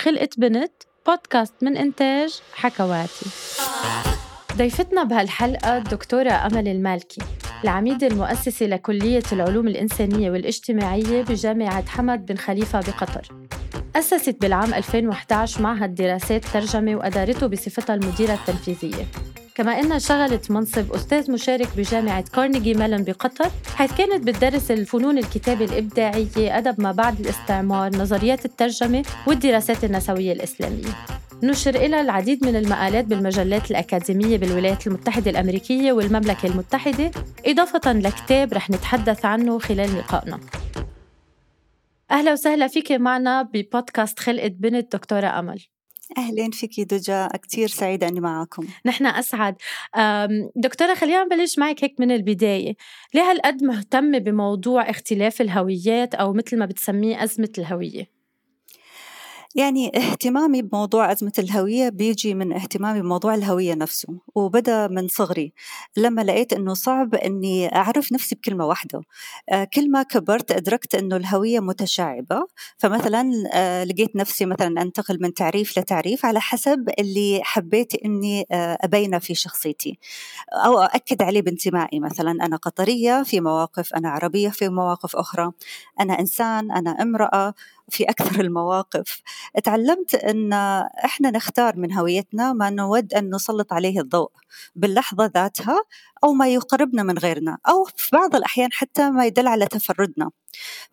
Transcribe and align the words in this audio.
خلقت 0.00 0.38
بنت 0.38 0.72
بودكاست 1.06 1.54
من 1.62 1.76
إنتاج 1.76 2.40
حكواتي. 2.52 3.26
ضيفتنا 4.56 5.04
بهالحلقة 5.04 5.76
الدكتورة 5.76 6.30
أمل 6.30 6.68
المالكي 6.68 7.22
العميدة 7.64 8.06
المؤسسة 8.06 8.66
لكلية 8.66 9.22
العلوم 9.32 9.68
الإنسانية 9.68 10.30
والاجتماعية 10.30 11.22
بجامعة 11.22 11.86
حمد 11.86 12.26
بن 12.26 12.36
خليفة 12.36 12.80
بقطر. 12.80 13.28
أسست 13.96 14.36
بالعام 14.40 14.74
2011 14.74 15.62
معهد 15.62 15.94
دراسات 15.94 16.44
ترجمة 16.44 16.96
وأدارته 16.96 17.46
بصفتها 17.46 17.94
المديرة 17.94 18.34
التنفيذية. 18.34 19.06
كما 19.54 19.80
أنها 19.80 19.98
شغلت 19.98 20.50
منصب 20.50 20.92
أستاذ 20.92 21.30
مشارك 21.30 21.68
بجامعة 21.76 22.24
كارنيجي 22.34 22.74
ميلون 22.74 23.04
بقطر 23.04 23.50
حيث 23.74 23.92
كانت 23.98 24.26
بتدرس 24.26 24.70
الفنون 24.70 25.18
الكتابة 25.18 25.64
الإبداعية 25.64 26.58
أدب 26.58 26.80
ما 26.80 26.92
بعد 26.92 27.20
الاستعمار 27.20 27.96
نظريات 27.96 28.44
الترجمة 28.44 29.04
والدراسات 29.26 29.84
النسوية 29.84 30.32
الإسلامية. 30.32 30.94
نشر 31.42 31.74
إلى 31.74 32.00
العديد 32.00 32.44
من 32.44 32.56
المقالات 32.56 33.04
بالمجلات 33.04 33.70
الأكاديمية 33.70 34.38
بالولايات 34.38 34.86
المتحدة 34.86 35.30
الأمريكية 35.30 35.92
والمملكة 35.92 36.46
المتحدة 36.46 37.10
إضافة 37.46 37.92
لكتاب 37.92 38.52
رح 38.52 38.70
نتحدث 38.70 39.24
عنه 39.24 39.58
خلال 39.58 39.98
لقائنا. 39.98 40.40
أهلا 42.10 42.32
وسهلا 42.32 42.66
فيك 42.66 42.92
معنا 42.92 43.42
ببودكاست 43.42 44.18
خلقة 44.18 44.48
بنت 44.48 44.96
دكتورة 44.96 45.26
أمل. 45.26 45.60
أهلين 46.18 46.50
فيكي 46.50 46.84
دجا 46.84 47.28
كتير 47.42 47.68
سعيدة 47.68 48.08
أني 48.08 48.20
معكم 48.20 48.66
نحن 48.86 49.06
أسعد. 49.06 49.56
دكتورة 50.56 50.94
خلينا 50.94 51.24
نبلش 51.24 51.58
معك 51.58 51.84
هيك 51.84 52.00
من 52.00 52.10
البداية. 52.10 52.74
ليه 53.14 53.22
هالقد 53.22 53.64
مهتمة 53.64 54.18
بموضوع 54.18 54.90
اختلاف 54.90 55.40
الهويات 55.40 56.14
أو 56.14 56.32
مثل 56.32 56.58
ما 56.58 56.66
بتسميه 56.66 57.24
أزمة 57.24 57.52
الهوية؟ 57.58 58.19
يعني 59.54 59.96
اهتمامي 59.96 60.62
بموضوع 60.62 61.12
أزمة 61.12 61.32
الهوية 61.38 61.88
بيجي 61.88 62.34
من 62.34 62.52
اهتمامي 62.52 63.02
بموضوع 63.02 63.34
الهوية 63.34 63.74
نفسه 63.74 64.08
وبدأ 64.34 64.88
من 64.88 65.08
صغري 65.08 65.52
لما 65.96 66.20
لقيت 66.22 66.52
أنه 66.52 66.74
صعب 66.74 67.14
أني 67.14 67.74
أعرف 67.76 68.12
نفسي 68.12 68.34
بكلمة 68.34 68.66
واحدة. 68.66 69.00
آه، 69.48 69.64
كل 69.64 69.90
ما 69.90 70.02
كبرت 70.02 70.52
أدركت 70.52 70.94
أنه 70.94 71.16
الهوية 71.16 71.60
متشعبة 71.60 72.46
فمثلا 72.78 73.30
آه، 73.54 73.84
لقيت 73.84 74.16
نفسي 74.16 74.46
مثلا 74.46 74.82
أنتقل 74.82 75.18
من 75.22 75.34
تعريف 75.34 75.78
لتعريف 75.78 76.24
على 76.26 76.40
حسب 76.40 76.88
اللي 76.98 77.40
حبيت 77.44 77.94
أني 78.04 78.46
آه، 78.52 78.78
أبينه 78.80 79.18
في 79.18 79.34
شخصيتي. 79.34 79.98
أو 80.52 80.78
أؤكد 80.82 81.22
عليه 81.22 81.42
بانتمائي 81.42 82.00
مثلا 82.00 82.30
أنا 82.30 82.56
قطرية 82.56 83.22
في 83.22 83.40
مواقف 83.40 83.94
أنا 83.94 84.08
عربية 84.10 84.48
في 84.48 84.68
مواقف 84.68 85.16
أخرى. 85.16 85.52
أنا 86.00 86.20
إنسان 86.20 86.70
أنا 86.72 86.90
امرأة. 87.02 87.54
في 87.90 88.04
أكثر 88.04 88.40
المواقف. 88.46 89.22
تعلمت 89.64 90.14
أن 90.14 90.52
إحنا 91.04 91.30
نختار 91.30 91.76
من 91.76 91.92
هويتنا 91.92 92.52
ما 92.52 92.70
نود 92.70 93.14
أن 93.14 93.34
نسلط 93.34 93.72
عليه 93.72 94.00
الضوء 94.00 94.30
باللحظة 94.74 95.26
ذاتها 95.34 95.76
أو 96.24 96.32
ما 96.32 96.48
يقربنا 96.48 97.02
من 97.02 97.18
غيرنا 97.18 97.58
أو 97.68 97.84
في 97.96 98.08
بعض 98.16 98.36
الأحيان 98.36 98.68
حتى 98.72 99.10
ما 99.10 99.26
يدل 99.26 99.46
على 99.48 99.66
تفردنا. 99.66 100.30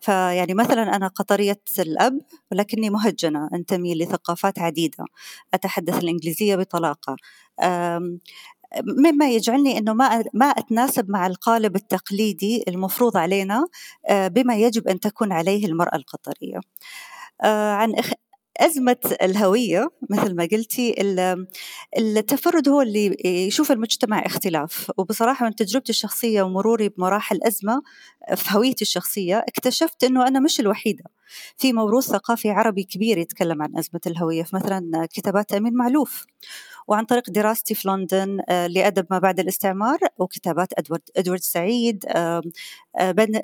فيعني 0.00 0.54
مثلا 0.54 0.96
أنا 0.96 1.08
قطرية 1.08 1.60
الأب 1.78 2.20
ولكني 2.52 2.90
مهجنة 2.90 3.48
أنتمي 3.54 3.94
لثقافات 3.94 4.58
عديدة 4.58 5.04
أتحدث 5.54 5.98
الإنجليزية 6.04 6.56
بطلاقة 6.56 7.16
مما 8.84 9.30
يجعلني 9.30 9.78
إنه 9.78 9.94
ما 9.94 10.24
ما 10.34 10.46
أتناسب 10.46 11.10
مع 11.10 11.26
القالب 11.26 11.76
التقليدي 11.76 12.64
المفروض 12.68 13.16
علينا 13.16 13.66
آه، 14.08 14.28
بما 14.28 14.56
يجب 14.56 14.88
أن 14.88 15.00
تكون 15.00 15.32
عليه 15.32 15.66
المرأة 15.66 15.96
القطرية. 15.96 16.60
آه، 17.44 17.72
عن 17.72 17.94
أزمة 18.60 18.96
الهوية 19.22 19.90
مثل 20.10 20.34
ما 20.36 20.48
قلتي 20.52 20.94
التفرد 21.98 22.68
هو 22.68 22.82
اللي 22.82 23.16
يشوف 23.24 23.72
المجتمع 23.72 24.26
اختلاف. 24.26 24.92
وبصراحة 24.98 25.46
من 25.46 25.54
تجربتي 25.54 25.90
الشخصية 25.90 26.42
ومروري 26.42 26.88
بمراحل 26.88 27.40
أزمة 27.42 27.82
في 28.36 28.56
هويتي 28.56 28.82
الشخصية 28.82 29.38
اكتشفت 29.48 30.04
أنه 30.04 30.28
أنا 30.28 30.40
مش 30.40 30.60
الوحيدة. 30.60 31.04
في 31.56 31.72
موروث 31.72 32.04
ثقافي 32.06 32.50
عربي 32.50 32.84
كبير 32.84 33.18
يتكلم 33.18 33.62
عن 33.62 33.76
أزمة 33.76 34.00
الهوية 34.06 34.44
مثلا 34.52 35.06
كتابات 35.12 35.52
أمين 35.52 35.74
معلوف 35.74 36.26
وعن 36.88 37.04
طريق 37.04 37.30
دراستي 37.30 37.74
في 37.74 37.88
لندن 37.88 38.40
آه، 38.48 38.66
لأدب 38.66 39.06
ما 39.10 39.18
بعد 39.18 39.40
الاستعمار 39.40 39.98
وكتابات 40.18 40.68
أدوارد, 40.78 41.02
أدوارد 41.16 41.40
سعيد 41.40 42.04
آه، 42.08 42.42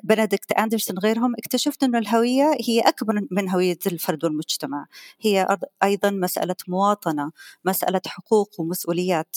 بنديكت 0.03 0.51
أندرسون 0.51 0.97
غيرهم 0.99 1.33
اكتشفت 1.37 1.83
أن 1.83 1.95
الهوية 1.95 2.51
هي 2.67 2.79
أكبر 2.81 3.21
من 3.31 3.49
هوية 3.49 3.77
الفرد 3.87 4.23
والمجتمع. 4.25 4.85
هي 5.21 5.57
أيضا 5.83 6.09
مسألة 6.09 6.55
مواطنة 6.67 7.31
مسألة 7.65 8.01
حقوق 8.07 8.49
ومسؤوليات. 8.59 9.35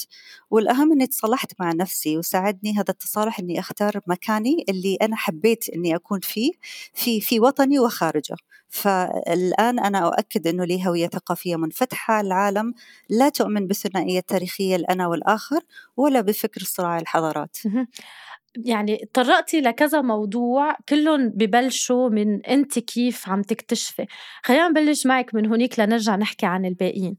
والأهم 0.50 0.92
أني 0.92 1.06
تصالحت 1.06 1.52
مع 1.60 1.72
نفسي 1.72 2.18
وساعدني. 2.18 2.72
هذا 2.74 2.84
التصالح 2.90 3.38
أني 3.40 3.58
أختار 3.60 4.00
مكاني 4.06 4.64
اللي 4.68 4.96
أنا 5.02 5.16
حبيت 5.16 5.68
أني 5.70 5.94
أكون 5.96 6.20
فيه 6.20 6.52
في 6.94 7.20
في 7.20 7.40
وطني 7.40 7.78
وخارجه. 7.78 8.36
فالآن 8.68 9.78
أنا 9.78 9.98
أؤكد 9.98 10.46
أنه 10.46 10.64
لي 10.64 10.86
هوية 10.86 11.08
ثقافية 11.08 11.56
منفتحة. 11.56 12.20
العالم 12.20 12.74
لا 13.10 13.28
تؤمن 13.28 13.66
بالثنائية 13.66 14.18
التاريخية 14.18 14.76
الأنا 14.76 15.06
والآخر 15.06 15.60
ولا 15.96 16.20
بفكر 16.20 16.60
صراع 16.60 16.98
الحضارات. 16.98 17.56
يعني 18.64 19.08
طرقتي 19.14 19.60
لكذا 19.60 20.00
موضوع 20.00 20.76
كلهم 20.88 21.28
ببلشوا 21.28 22.08
من 22.08 22.46
أنت 22.46 22.78
كيف 22.78 23.28
عم 23.28 23.42
تكتشفي. 23.42 24.06
خلينا 24.42 24.68
نبلش 24.68 25.06
معك 25.06 25.34
من 25.34 25.46
هونيك 25.46 25.78
لنرجع 25.80 26.16
نحكي 26.16 26.46
عن 26.46 26.66
الباقيين. 26.66 27.16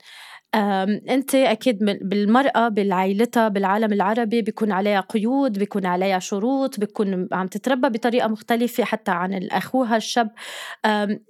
أنت 0.56 1.36
أكيد 1.36 1.78
بالمرأة 2.02 2.68
بعائلتها 2.68 3.48
بالعالم 3.48 3.94
العربي 3.94 4.42
بيكون 4.42 4.72
عليها 4.72 5.00
قيود 5.00 5.60
بيكون 5.60 5.86
عليها 5.86 6.20
شروط 6.20 6.80
بيكون 6.80 7.28
عم 7.32 7.48
تتربى 7.48 7.90
بطريقة 7.90 8.28
مختلفة 8.28 8.84
حتى 8.84 9.12
عن 9.12 9.48
أخوها 9.52 9.98
الشاب. 9.98 10.32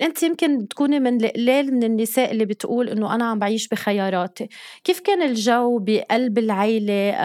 أنت 0.01 0.23
يمكن 0.23 0.67
تكوني 0.67 0.99
من 0.99 1.25
القليل 1.25 1.73
من 1.73 1.83
النساء 1.83 2.31
اللي 2.31 2.45
بتقول 2.45 2.89
إنه 2.89 3.15
أنا 3.15 3.25
عم 3.25 3.39
بعيش 3.39 3.67
بخياراتي. 3.67 4.49
كيف 4.83 4.99
كان 4.99 5.21
الجو 5.21 5.79
بقلب 5.79 6.37
العيلة؟ 6.37 7.15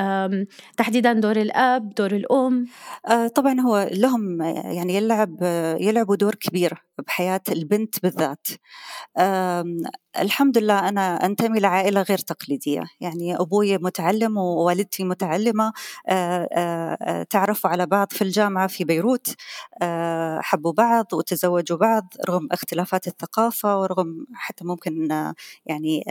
تحديدا 0.77 1.13
دور 1.13 1.37
الأب 1.37 1.95
دور 1.95 2.13
الأم؟ 2.13 2.67
آه، 3.09 3.27
طبعا 3.27 3.61
هو 3.61 3.89
لهم 3.93 4.43
يعني 4.43 4.95
يلعب 4.97 5.43
يلعبوا 5.81 6.17
دور 6.17 6.35
كبير 6.35 6.85
بحياة 7.07 7.43
البنت 7.51 8.03
بالذات. 8.03 8.47
الحمد 10.19 10.59
لله 10.59 10.89
أنا 10.89 11.27
أنتمي 11.27 11.61
لعائلة 11.61 11.85
عائلة 11.85 12.03
غير 12.03 12.19
تقليدية. 12.19 12.83
يعني 13.01 13.37
أبوي 13.37 13.79
متعلم 13.79 14.37
ووالدتي 14.37 15.05
متعلمة 15.05 15.73
آه، 16.09 16.49
آه، 16.53 16.99
آه، 17.03 17.23
تعرفوا 17.23 17.71
على 17.71 17.87
بعض 17.87 18.13
في 18.13 18.23
الجامعة 18.23 18.67
في 18.67 18.85
بيروت 18.85 19.35
حبوا 20.41 20.73
بعض 20.73 21.07
وتزوجوا 21.13 21.79
بعض 21.79 22.15
رغم 22.29 22.49
اختلافات 22.53 23.07
الثقافة 23.07 23.81
ورغم 23.81 24.27
حتى 24.35 24.65
ممكن 24.65 25.09
يعني 25.67 26.05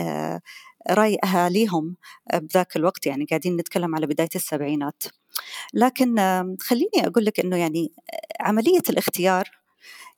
رأي 0.90 1.18
أهاليهم 1.24 1.96
بذاك 2.34 2.76
الوقت 2.76 3.06
يعني 3.06 3.24
قاعدين 3.24 3.56
نتكلم 3.56 3.94
على 3.94 4.06
بداية 4.06 4.28
السبعينات. 4.36 5.02
لكن 5.74 6.16
خليني 6.60 7.06
أقول 7.06 7.24
لك 7.24 7.40
أنه 7.40 7.56
يعني 7.56 7.92
عملية 8.40 8.82
الاختيار 8.90 9.63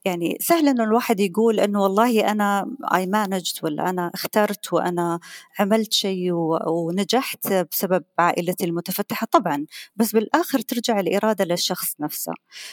يعني 0.05 0.39
سهل 0.41 0.69
إنه 0.69 0.85
الواحد 0.85 1.21
يقول 1.21 1.61
إنه 1.61 1.83
والله 1.83 2.31
أنا 2.31 2.77
اي 2.95 3.07
مانجد 3.07 3.55
ولا 3.63 3.91
أنا 3.91 4.11
اخترت 4.15 4.73
وأنا 4.73 5.21
عملت 5.59 5.93
شيء 5.93 6.33
ونجحت 6.67 7.53
بسبب 7.53 8.05
عائلتي 8.19 8.65
المتفتحة. 8.65 9.27
طبعا 9.31 9.67
بس 9.97 10.13
بالآخر 10.13 10.61
ترجع 10.61 11.01
الإرادة 11.01 11.45
للشخص 11.45 11.95
نفسه. 12.01 12.33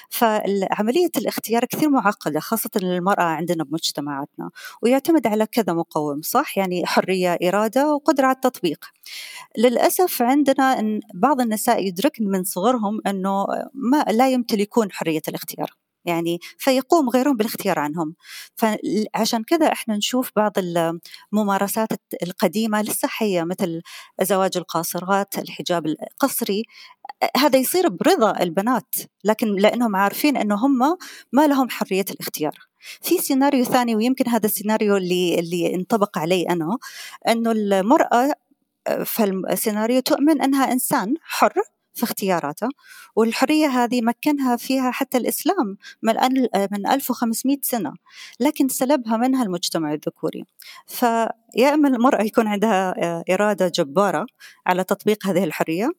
فعملية 0.10 1.10
الاختيار 1.18 1.66
كثير 1.66 1.90
معقدة 1.90 2.40
خاصة 2.40 2.70
للمراه 2.76 3.24
عندنا 3.24 3.64
بمجتمعاتنا. 3.64 4.50
ويعتمد 4.82 5.28
على 5.28 5.46
كذا 5.46 5.74
مقوم 5.74 6.22
صح؟ 6.22 6.58
يعني 6.58 6.86
حرية 6.86 7.38
إرادة 7.44 7.94
وقدرة 7.94 8.26
على 8.26 8.36
التطبيق. 8.36 8.86
للأسف 9.58 10.22
عندنا 10.22 10.80
إن 10.80 11.00
بعض 11.14 11.42
النساء 11.42 11.86
يدركن 11.88 12.26
من 12.28 12.44
صغرهم 12.44 13.02
إنه 13.08 13.46
ما 13.74 14.06
لا 14.12 14.30
يمتلكون 14.30 14.92
حرية 14.92 15.22
الاختيار. 15.28 15.83
يعني 16.06 16.40
فيقوم 16.58 17.10
غيرهم 17.10 17.38
بالاختيار 17.38 17.80
عنهم. 17.80 18.16
فعشان 18.56 19.44
كذا 19.44 19.72
إحنا 19.72 19.98
نشوف 19.98 20.32
بعض 20.36 20.52
الممارسات 21.34 21.90
القديمة 22.24 22.82
لسه 22.82 23.08
حية 23.08 23.44
مثل 23.44 23.82
زواج 24.22 24.58
القاصرات 24.58 25.40
الحجاب 25.40 25.86
القصري. 25.88 26.64
هذا 27.38 27.60
يصير 27.60 27.90
برضا 27.90 28.40
البنات 28.44 28.96
لكن 29.24 29.56
لأنهم 29.56 29.96
عارفين 29.96 30.38
أنه 30.38 30.56
هم 30.56 30.98
ما 31.34 31.48
لهم 31.48 31.70
حرية 31.70 32.06
الاختيار. 32.12 32.54
في 33.02 33.18
سيناريو 33.18 33.64
ثاني 33.64 33.96
ويمكن 33.96 34.30
هذا 34.30 34.46
السيناريو 34.46 34.98
اللي 34.98 35.40
اللي 35.40 35.76
انطبق 35.76 36.18
علي 36.18 36.44
أنا 36.50 36.78
إنه 37.28 37.52
المرأة 37.52 38.34
في 39.04 39.24
السيناريو 39.52 40.00
تؤمن 40.00 40.42
إنها 40.42 40.72
إنسان 40.72 41.16
حر 41.22 41.54
في 41.94 42.04
اختياراتها 42.04 42.70
والحرية 43.16 43.68
هذه 43.68 44.02
مكنها 44.02 44.56
فيها 44.56 44.92
حتى 44.92 45.18
الإسلام 45.18 45.78
من 46.02 46.14
من 46.72 46.88
1500 46.88 47.58
سنة 47.62 47.94
لكن 48.40 48.68
سلبها 48.68 49.18
منها 49.18 49.44
المجتمع 49.44 49.94
الذكوري. 49.94 50.46
فيا 50.88 51.74
إما 51.74 51.88
المرأة 51.88 52.22
يكون 52.22 52.48
عندها 52.48 53.04
آه، 53.04 53.24
إرادة 53.30 53.68
جبارة 53.68 54.26
على 54.68 54.84
تطبيق 54.84 55.28
هذه 55.28 55.44
الحرية 55.44 55.92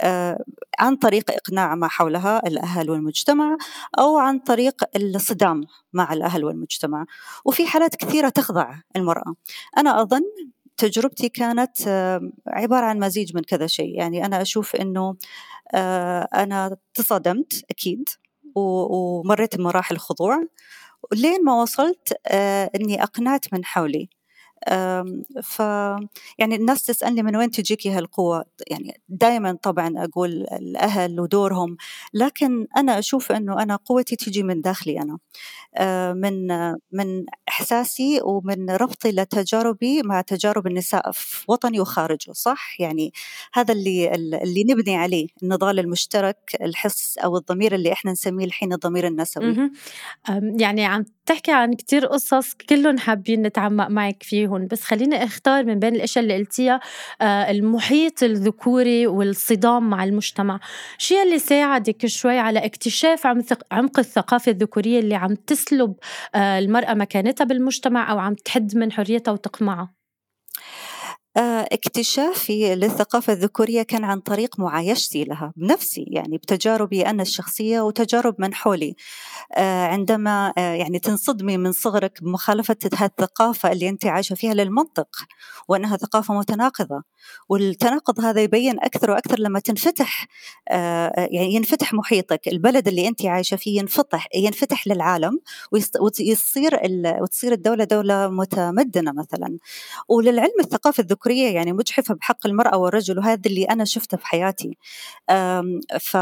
آه، 0.00 0.44
عن 0.78 0.96
طريق 0.96 1.30
إقناع 1.30 1.74
ما 1.74 1.88
حولها 1.88 2.46
الأهل 2.46 2.90
والمجتمع 2.90 3.56
أو 3.98 4.18
عن 4.18 4.38
طريق 4.38 4.84
الصدام 4.96 5.64
مع 5.92 6.12
الأهل 6.12 6.44
والمجتمع. 6.44 7.06
وفي 7.44 7.66
حالات 7.66 7.96
كثيرة 7.96 8.28
تخضع 8.28 8.74
المرأة. 8.96 9.34
أنا 9.78 10.02
أظن 10.02 10.22
تجربتي 10.76 11.28
كانت 11.28 11.88
آه، 11.88 12.20
عبارة 12.46 12.86
عن 12.86 12.98
مزيج 12.98 13.36
من 13.36 13.42
كذا 13.42 13.66
شيء. 13.66 13.98
يعني 13.98 14.26
أنا 14.26 14.42
أشوف 14.42 14.76
أنه 14.76 15.16
آه، 15.74 16.28
أنا 16.34 16.76
تصدمت 16.94 17.64
أكيد 17.70 18.08
ومريت 18.56 19.56
بمراحل 19.56 19.98
خضوع 19.98 20.44
لين 21.12 21.44
ما 21.44 21.62
وصلت 21.62 22.14
آه، 22.26 22.70
أني 22.76 23.02
أقنعت 23.02 23.54
من 23.54 23.64
حولي. 23.64 24.08
ف 25.42 25.60
يعني 26.38 26.54
الناس 26.56 26.84
تسألني 26.84 27.22
من 27.22 27.36
وين 27.36 27.50
تجيكي 27.50 27.90
هالقوة؟ 27.90 28.44
يعني 28.70 29.00
دائما 29.08 29.58
طبعا 29.62 29.92
أقول 29.96 30.30
الأهل 30.30 31.20
ودورهم 31.20 31.76
لكن 32.14 32.66
أنا 32.76 32.98
أشوف 32.98 33.32
أنه 33.32 33.62
أنا 33.62 33.76
قوتي 33.76 34.16
تجي 34.16 34.42
من 34.42 34.60
داخلي 34.60 35.00
أنا. 35.00 35.18
آه، 35.76 36.12
من 36.12 36.46
من 36.92 37.24
إحساسي 37.48 38.20
ومن 38.22 38.70
ربطي 38.70 39.10
لتجاربي 39.12 40.02
مع 40.02 40.20
تجارب 40.20 40.66
النساء 40.66 41.10
في 41.12 41.44
وطني 41.48 41.80
وخارجه 41.80 42.32
صح؟ 42.32 42.80
يعني 42.80 43.12
هذا 43.54 43.74
اللي 43.74 44.14
اللي 44.14 44.64
نبني 44.64 44.96
عليه 44.96 45.26
النضال 45.42 45.78
المشترك 45.78 46.56
الحس 46.60 47.18
أو 47.18 47.36
الضمير 47.36 47.74
اللي 47.74 47.92
إحنا 47.92 48.12
نسميه 48.12 48.44
الحين 48.44 48.72
الضمير 48.72 49.06
النسوي. 49.06 49.70
يعني 50.60 50.84
عم 50.84 51.04
تحكي 51.26 51.52
عن 51.52 51.74
كتير 51.74 52.06
قصص 52.06 52.54
كلهم 52.54 52.98
حابين 52.98 53.42
نتعمق 53.42 53.88
معك 53.88 54.22
فيهم. 54.22 54.51
بس 54.58 54.82
خليني 54.82 55.24
أختار 55.24 55.64
من 55.64 55.78
بين 55.78 55.94
الأشياء 55.94 56.24
اللي 56.24 56.36
قلتيها 56.36 56.80
آه، 57.20 57.50
المحيط 57.50 58.22
الذكوري 58.22 59.06
والصدام 59.06 59.90
مع 59.90 60.04
المجتمع. 60.04 60.60
شو 60.98 61.14
اللي 61.22 61.38
ساعدك 61.38 62.06
شوي 62.06 62.38
على 62.38 62.58
اكتشاف 62.64 63.26
عمق 63.72 63.98
الثقافة 63.98 64.52
الذكورية 64.52 65.00
اللي 65.00 65.14
عم 65.14 65.34
تسلب 65.34 65.94
آه، 66.34 66.58
المرأة 66.58 66.94
مكانتها 66.94 67.44
بالمجتمع 67.44 68.12
أو 68.12 68.18
عم 68.18 68.34
تحد 68.34 68.76
من 68.76 68.92
حريتها 68.92 69.32
وتقمعها؟ 69.32 70.01
اكتشافي 71.36 72.74
للثقافة 72.74 73.32
الذكورية 73.32 73.82
كان 73.82 74.04
عن 74.04 74.20
طريق 74.20 74.58
معايشتي 74.60 75.24
لها 75.24 75.52
بنفسي 75.56 76.04
يعني 76.08 76.36
بتجاربي 76.38 77.06
أنا 77.06 77.22
الشخصية 77.22 77.80
وتجارب 77.80 78.34
من 78.38 78.54
حولي. 78.54 78.94
آه، 79.54 79.86
عندما 79.86 80.52
آه، 80.58 80.74
يعني 80.74 80.98
تنصدمي 80.98 81.56
من 81.56 81.72
صغرك 81.72 82.22
بمخالفة 82.22 82.76
هالثقافة 82.94 83.72
اللي 83.72 83.88
أنت 83.88 84.06
عايشة 84.06 84.34
فيها 84.34 84.54
للمنطق 84.54 85.08
وأنها 85.68 85.96
ثقافة 85.96 86.34
متناقضة. 86.34 87.02
والتناقض 87.48 88.20
هذا 88.20 88.40
يبين 88.42 88.80
أكثر 88.80 89.10
وأكثر 89.10 89.38
لما 89.38 89.60
تنفتح 89.60 90.26
يعني 91.16 91.54
ينفتح 91.54 91.94
محيطك. 91.94 92.48
البلد 92.48 92.88
اللي 92.88 93.08
أنت 93.08 93.26
عايشة 93.26 93.56
فيه 93.56 93.78
ينفتح 93.80 94.28
ينفتح 94.34 94.86
للعالم 94.86 95.40
ويصير 95.72 96.80
وتصير 97.22 97.52
الدولة 97.52 97.84
دولة 97.84 98.28
متمدنة 98.28 99.12
مثلا. 99.12 99.58
وللعلم 100.08 100.60
الثقافة 100.60 101.00
الذكورية 101.00 101.21
الذكورية 101.26 101.54
يعني 101.54 101.72
مجحفة 101.72 102.14
بحق 102.14 102.46
المرأة 102.46 102.76
والرجل 102.76 103.18
وهذا 103.18 103.40
اللي 103.46 103.64
أنا 103.64 103.84
شفته 103.84 104.16
في 104.16 104.26
حياتي. 104.26 104.76
ف 106.00 106.14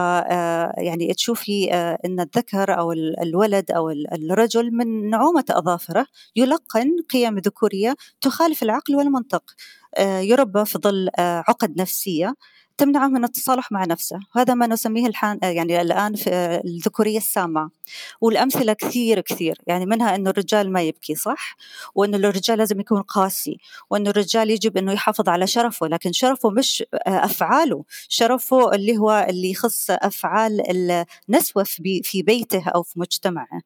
يعني 0.79 1.15
تشوفي 1.17 1.73
أن 2.05 2.21
الذكر 2.21 2.79
أو 2.79 2.93
الولد 2.93 3.71
أو 3.71 3.91
الرجل 3.91 4.71
من 4.73 5.11
نعومة 5.11 5.45
أظافره 5.51 6.07
يلقن 6.37 6.91
قيم 7.13 7.39
ذكورية 7.39 7.95
تخالف 8.21 8.63
العقل 8.63 8.97
والمنطق. 8.97 9.43
يربى 10.01 10.65
في 10.65 10.79
ظل 10.79 11.09
عقد 11.19 11.81
نفسية. 11.81 12.35
تمنعه 12.81 13.09
من 13.09 13.25
التصالح 13.25 13.73
مع 13.73 13.85
نفسه. 13.85 14.21
هذا 14.37 14.55
ما 14.55 14.67
نسميه 14.67 15.07
الحان 15.07 15.39
يعني 15.43 15.81
الآن 15.81 16.15
في 16.15 16.61
الذكورية 16.65 17.19
السامة. 17.19 17.71
والأمثلة 18.21 18.73
كثير 18.73 19.21
كثير. 19.21 19.59
يعني 19.67 19.87
منها 19.87 20.15
أنه 20.15 20.31
الرجال 20.31 20.73
ما 20.73 20.83
يبكي 20.83 21.15
صح؟ 21.15 21.57
وأنه 21.95 22.17
الرجال 22.17 22.59
لازم 22.59 22.81
يكون 22.81 23.03
قاسي. 23.03 23.59
وأنه 23.91 24.11
الرجال 24.11 24.51
يجب 24.51 24.77
أنه 24.77 24.93
يحافظ 24.93 25.29
على 25.29 25.47
شرفه. 25.47 25.87
لكن 25.87 26.13
شرفه 26.13 26.51
مش 26.51 26.85
أفعاله. 27.07 27.85
شرفه 28.09 28.75
اللي 28.75 28.99
هو 28.99 29.27
اللي 29.29 29.51
يخص 29.51 29.91
أفعال 29.91 30.63
النسوة 31.29 31.65
في 32.03 32.23
بيته 32.23 32.69
أو 32.69 32.83
في 32.83 33.01
مجتمعه. 33.01 33.61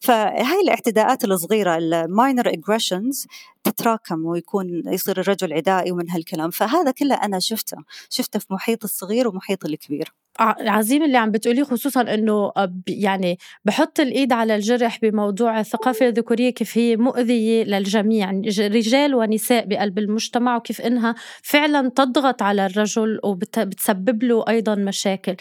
فهاي 0.00 0.60
الاعتداءات 0.60 1.24
الصغيرة 1.24 1.76
الماينر 1.76 2.48
اجريشنز 2.48 3.26
تتراكم 3.64 4.24
ويكون 4.26 4.82
يصير 4.86 5.20
الرجل 5.20 5.52
عدائي 5.52 5.92
ومن 5.92 6.10
هالكلام. 6.10 6.50
فهذا 6.50 6.90
كله 6.90 7.14
أنا 7.14 7.38
شفته 7.38 7.76
شفته 8.10 8.38
في 8.38 8.46
محيط 8.50 8.84
الصغير 8.84 9.28
ومحيط 9.28 9.64
الكبير. 9.64 10.23
عظيم 10.40 11.02
اللي 11.02 11.18
عم 11.18 11.30
بتقوليه 11.30 11.62
خصوصا 11.62 12.00
إنه 12.00 12.52
يعني 12.88 13.38
بحط 13.64 14.00
الإيد 14.00 14.32
على 14.32 14.56
الجرح 14.56 14.98
بموضوع 15.02 15.60
الثقافة 15.60 16.08
الذكورية 16.08 16.50
كيف 16.50 16.78
هي 16.78 16.96
مؤذية 16.96 17.64
للجميع. 17.64 18.30
رجال 18.58 19.14
ونساء 19.14 19.66
بقلب 19.66 19.98
المجتمع 19.98 20.56
وكيف 20.56 20.80
إنها 20.80 21.14
فعلا 21.42 21.88
تضغط 21.88 22.42
على 22.42 22.66
الرجل 22.66 23.20
وبتسبب 23.24 24.22
له 24.22 24.44
أيضا 24.48 24.74
مشاكل. 24.74 25.36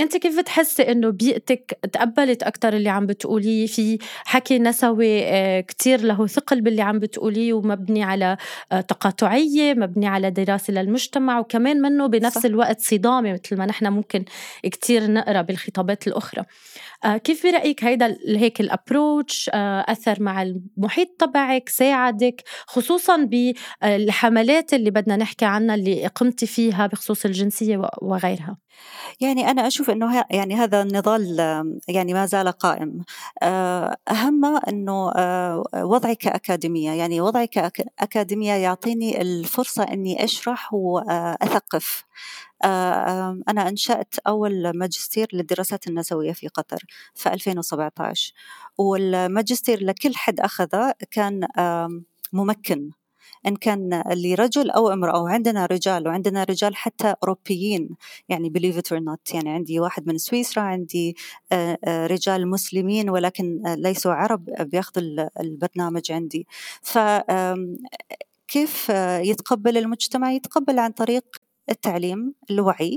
أنت 0.00 0.16
كيف 0.16 0.38
بتحسي 0.38 0.82
إنه 0.82 1.10
بيئتك 1.10 1.78
تقبلت 1.92 2.42
أكثر 2.42 2.72
اللي 2.76 2.88
عم 2.88 3.06
بتقوليه؟ 3.06 3.66
في 3.66 3.98
حكي 4.24 4.58
نسوي 4.58 5.24
آه، 5.24 5.60
كتير 5.60 6.00
له 6.00 6.26
ثقل 6.26 6.60
باللي 6.60 6.82
عم 6.82 6.98
بتقوليه 6.98 7.52
ومبني 7.52 8.02
على 8.02 8.36
آه، 8.72 8.80
تقاطعية 8.80 9.74
مبني 9.74 10.06
على 10.06 10.30
دراسة 10.30 10.72
للمجتمع 10.72 11.38
وكمان 11.38 11.80
منه 11.80 12.06
بنفس 12.06 12.38
صح. 12.38 12.44
الوقت 12.44 12.80
صدامة 12.80 13.32
مثل 13.32 13.56
ما 13.56 13.66
نحن 13.66 13.93
ممكن 13.94 14.24
كتير 14.62 15.10
نقرأ 15.10 15.42
بالخطابات 15.42 16.06
الأخرى. 16.06 16.44
آه، 17.04 17.16
كيف 17.16 17.46
برأيك 17.46 17.84
هيدا 17.84 18.18
هيك 18.26 18.60
الأبروتش 18.60 19.50
آه، 19.54 19.84
أثر 19.88 20.22
مع 20.22 20.42
المحيط 20.42 21.08
تبعك 21.18 21.68
ساعدك 21.68 22.42
خصوصا 22.66 23.16
بالحملات 23.16 24.74
اللي 24.74 24.90
بدنا 24.90 25.16
نحكي 25.16 25.44
عنها 25.44 25.74
اللي 25.74 26.06
قمتي 26.06 26.46
فيها 26.46 26.86
بخصوص 26.86 27.24
الجنسية 27.24 27.90
وغيرها؟ 28.02 28.56
يعني 29.20 29.50
أنا 29.50 29.66
أشوف 29.66 29.90
أنه 29.90 30.24
يعني 30.30 30.54
هذا 30.54 30.82
النضال 30.82 31.38
يعني 31.88 32.14
ما 32.14 32.26
زال 32.26 32.48
قائم. 32.48 33.04
آه، 33.42 33.96
أهم 34.10 34.44
أنه 34.44 35.12
وضعي 35.74 36.14
كأكاديمية. 36.14 36.90
يعني 36.90 37.20
وضعي 37.20 37.46
كأكاديمية 37.46 38.52
يعطيني 38.52 39.20
الفرصة 39.20 39.82
أني 39.82 40.24
أشرح 40.24 40.74
وأثقف 40.74 42.04
آه، 42.06 42.13
أنا 43.48 43.68
أنشأت 43.68 44.14
أول 44.26 44.70
ماجستير 44.78 45.28
للدراسات 45.32 45.86
النسوية 45.86 46.32
في 46.32 46.48
قطر 46.48 46.84
في 47.14 47.32
2017 47.32 48.32
والماجستير 48.78 49.84
لكل 49.84 50.14
حد 50.14 50.40
أخذه 50.40 50.94
كان 51.10 51.48
ممكن 52.32 52.90
إن 53.46 53.56
كان 53.56 54.02
لرجل 54.06 54.70
أو 54.70 54.92
امرأة 54.92 55.22
وعندنا 55.22 55.66
رجال 55.66 56.08
وعندنا 56.08 56.44
رجال 56.44 56.76
حتى 56.76 57.14
أوروبيين 57.22 57.96
يعني 58.28 58.52
believe 58.58 58.76
it 58.76 58.96
or 58.96 59.00
not 59.00 59.34
يعني 59.34 59.50
عندي 59.50 59.80
واحد 59.80 60.06
من 60.06 60.18
سويسرا 60.18 60.62
عندي 60.62 61.16
آه، 61.52 61.78
آه، 61.84 62.06
رجال 62.06 62.48
مسلمين 62.50 63.10
ولكن 63.10 63.62
ليسوا 63.66 64.12
عرب 64.12 64.44
بياخذوا 64.60 65.28
البرنامج 65.40 66.12
عندي. 66.12 66.46
ف 66.82 66.98
كيف 68.48 68.88
يتقبل 69.20 69.78
المجتمع؟ 69.78 70.32
يتقبل 70.32 70.78
عن 70.78 70.90
طريق 70.90 71.24
التعليم 71.70 72.34
الوعي 72.50 72.96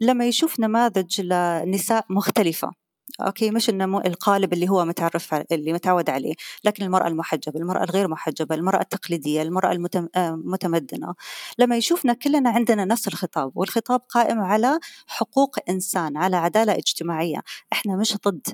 لما 0.00 0.26
يشوف 0.26 0.60
نماذج 0.60 1.20
لنساء 1.20 2.04
مختلفة. 2.10 2.72
أوكي 3.20 3.50
مش 3.50 3.70
إنه 3.70 3.98
القالب 3.98 4.52
اللي 4.52 4.68
هو 4.68 4.84
متعرف 4.84 5.34
اللي 5.34 5.72
متعود 5.72 6.10
عليه 6.10 6.34
لكن 6.64 6.84
المرأة 6.84 7.08
المحجبة 7.08 7.60
المرأة 7.60 7.84
الغير 7.84 8.08
محجبة 8.08 8.54
المرأة 8.54 8.80
التقليدية 8.80 9.42
المرأة 9.42 9.72
المتمدنه 10.16 11.14
لما 11.58 11.76
يشوفنا 11.76 12.12
كلنا 12.12 12.50
عندنا 12.50 12.84
نفس 12.84 13.08
الخطاب 13.08 13.52
والخطاب 13.54 14.00
قائم 14.08 14.40
على 14.40 14.78
حقوق 15.06 15.56
إنسان 15.68 16.16
على 16.16 16.36
عدالة 16.36 16.72
اجتماعية 16.72 17.40
إحنا 17.72 17.96
مش 17.96 18.16
ضد 18.26 18.46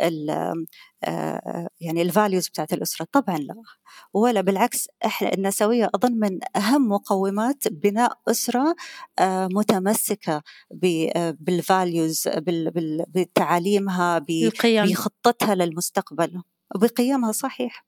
آه، 0.00 0.54
يعني 1.80 2.02
ال 2.02 2.09
values 2.09 2.48
بتاعت 2.48 2.72
الأسرة. 2.72 3.06
طبعا 3.12 3.38
لا. 3.38 3.54
ولا 4.14 4.40
بالعكس 4.40 4.88
إحنا 5.04 5.32
النسوية 5.34 5.90
أظن 5.94 6.12
من 6.12 6.38
أهم 6.56 6.88
مقومات 6.88 7.68
بناء 7.68 8.12
أسرة 8.28 8.74
آه، 9.18 9.48
متمسكة 9.52 10.42
بال 11.40 11.62
values 11.62 12.28
بتعاليمها 13.08 14.24
بخطتها 14.28 15.54
للمستقبل. 15.54 16.42
بقيمها 16.74 17.32
صحيح. 17.32 17.86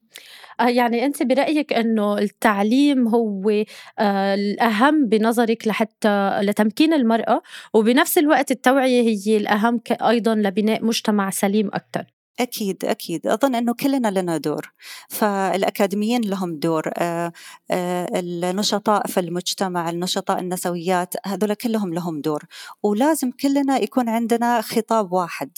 آه، 0.61 0.69
يعني 0.69 1.07
أنت 1.07 1.23
برأيك 1.23 1.73
إنه 1.73 2.19
التعليم 2.19 3.09
هو 3.09 3.65
آه، 3.99 4.35
الأهم 4.35 5.07
بنظرك 5.07 5.69
لحتى 5.69 6.41
لتمكين 6.43 6.93
المرأة؟ 6.93 7.43
وبنفس 7.75 8.19
الوقت 8.19 8.51
التوعية 8.51 9.03
هي 9.03 9.37
الأهم 9.37 9.81
أيضا 9.91 10.35
لبناء 10.35 10.85
مجتمع 10.85 11.31
سليم 11.31 11.67
أكثر 11.75 12.14
أكيد 12.41 12.85
أكيد. 12.85 13.27
أظن 13.27 13.55
أنه 13.55 13.75
كلنا 13.75 14.09
لنا 14.09 14.37
دور. 14.37 14.73
فالأكاديميين 15.09 16.21
لهم 16.21 16.57
دور. 16.59 16.91
آه، 16.99 17.33
النشطاء 17.71 19.07
في 19.07 19.21
المجتمع 19.21 19.91
النشطاء 19.91 20.39
النسويات 20.41 21.15
هذول 21.27 21.55
كلهم 21.55 21.95
لهم 21.95 22.21
دور. 22.21 22.45
ولازم 22.83 23.31
كلنا 23.31 23.79
يكون 23.79 24.09
عندنا 24.09 24.61
خطاب 24.61 25.13
واحد. 25.13 25.51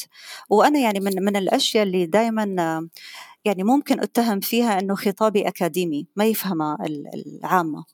وأنا 0.51 0.79
يعني 0.79 1.01
من 1.01 1.25
من 1.25 1.37
الأشياء 1.37 1.83
اللي 1.83 2.07
دائما 2.07 2.89
يعني 3.47 3.63
ممكن 3.65 4.01
أتهم 4.01 4.41
فيها 4.41 4.81
إنه 4.81 4.95
خطابي 4.95 5.49
أكاديمي 5.49 6.07
ما 6.17 6.25
يفهمها 6.25 6.79
العامة. 7.15 7.85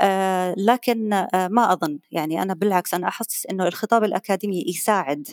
آه 0.00 0.54
لكن 0.58 1.12
آه 1.12 1.48
ما 1.48 1.72
أظن. 1.72 1.98
يعني 2.12 2.42
أنا 2.42 2.54
بالعكس 2.54 2.94
أنا 2.94 3.08
أحس 3.08 3.46
إنه 3.50 3.66
الخطاب 3.68 4.04
الأكاديمي 4.04 4.64
يساعد 4.68 5.28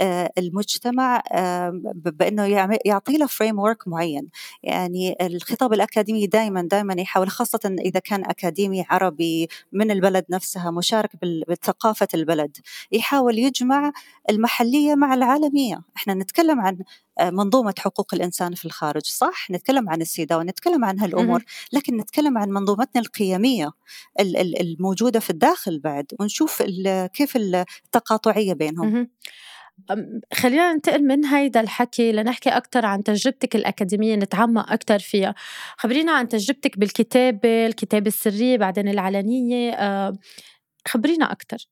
آه 0.00 0.30
المجتمع 0.38 1.22
بإنه 1.94 2.44
يعطي 2.84 3.16
له 3.18 3.26
فريم 3.26 3.58
ورك 3.58 3.88
معين. 3.88 4.28
يعني 4.62 5.16
الخطاب 5.20 5.72
الأكاديمي 5.72 6.26
دائما 6.26 6.62
دائما 6.62 6.94
يحاول 7.00 7.28
خاصة 7.30 7.76
إذا 7.80 8.00
كان 8.00 8.24
أكاديمي 8.24 8.84
عربي 8.90 9.48
من 9.72 9.90
البلد 9.90 10.24
نفسها 10.30 10.70
مشارك 10.70 11.10
بثقافة 11.48 12.08
البلد 12.14 12.56
يحاول 12.92 13.38
يجمع 13.38 13.92
المحلية 14.30 14.94
مع 14.94 15.14
العالمية. 15.14 15.82
إحنا 15.96 16.14
نتكلم 16.14 16.60
عن 16.60 16.78
منظومة 17.20 17.74
حقوق 17.78 18.14
الإنسان 18.14 18.54
في 18.54 18.64
الخارج 18.64 19.06
صح؟ 19.06 19.50
نتكلم 19.50 19.88
عن 19.88 20.00
السيدة 20.02 20.38
ونتكلم 20.38 20.84
عن 20.84 21.00
هالأمور 21.00 21.44
لكن 21.72 21.96
نتكلم 21.96 22.38
عن 22.38 22.48
منظومتنا 22.48 23.02
القيمية 23.02 23.70
الموجودة 24.60 25.20
في 25.20 25.30
الداخل 25.30 25.78
بعد 25.78 26.06
ونشوف 26.20 26.62
كيف 27.12 27.36
التقاطعية 27.36 28.52
بينهم. 28.52 29.08
خلينا 30.34 30.72
ننتقل 30.72 31.04
من 31.04 31.24
هيدا 31.24 31.60
الحكي 31.60 32.12
لنحكي 32.12 32.50
أكثر 32.50 32.86
عن 32.86 33.02
تجربتك 33.02 33.56
الأكاديمية 33.56 34.16
نتعمق 34.16 34.72
أكثر 34.72 34.98
فيها. 34.98 35.34
خبرينا 35.76 36.12
عن 36.12 36.28
تجربتك 36.28 36.78
بالكتابة 36.78 37.66
الكتابة 37.66 38.06
السرية 38.06 38.56
بعدين 38.56 38.88
العلنية 38.88 39.76
خبرينا 40.88 41.32
أكثر 41.32 41.68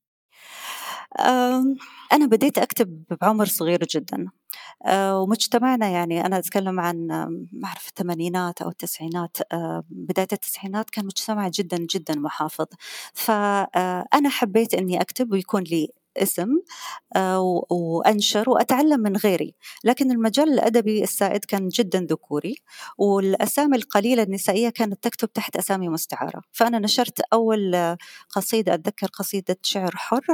أنا 2.13 2.27
بديت 2.27 2.59
أكتب 2.59 3.05
بعمر 3.23 3.47
صغير 3.47 3.85
جدا. 3.91 4.27
آه، 4.87 5.21
ومجتمعنا 5.21 5.89
يعني 5.89 6.27
أنا 6.27 6.39
أتكلم 6.39 6.81
عن 6.81 7.07
ما 7.53 7.69
أعرف 7.69 7.89
الثمانينات 7.89 8.63
أو 8.63 8.69
التسعينات. 8.69 9.37
آه، 9.53 9.85
بداية 9.91 10.29
التسعينات 10.33 10.91
كان 10.91 11.05
مجتمع 11.07 11.49
جدا 11.49 11.79
جدا 11.79 12.15
محافظ. 12.17 12.67
فأنا 13.15 14.29
حبيت 14.29 14.75
إني 14.75 15.01
أكتب 15.01 15.33
ويكون 15.33 15.63
لي 15.63 15.89
اسم 16.17 16.49
وأنشر 17.71 18.51
وأتعلم 18.51 19.01
من 19.01 19.17
غيري. 19.17 19.55
لكن 19.85 20.11
المجال 20.11 20.53
الأدبي 20.53 21.03
السائد 21.03 21.45
كان 21.45 21.69
جدا 21.69 22.01
ذكوري 22.11 22.57
والأسامي 22.99 23.77
القليلة 23.77 24.23
النسائية 24.23 24.69
كانت 24.69 25.05
تكتب 25.05 25.33
تحت 25.33 25.57
أسامي 25.57 25.89
مستعارة. 25.89 26.43
فأنا 26.53 26.79
نشرت 26.79 27.21
أول 27.33 27.97
قصيدة 28.31 28.75
أتذكر 28.75 29.07
قصيدة 29.07 29.57
شعر 29.63 29.91
حر 29.97 30.27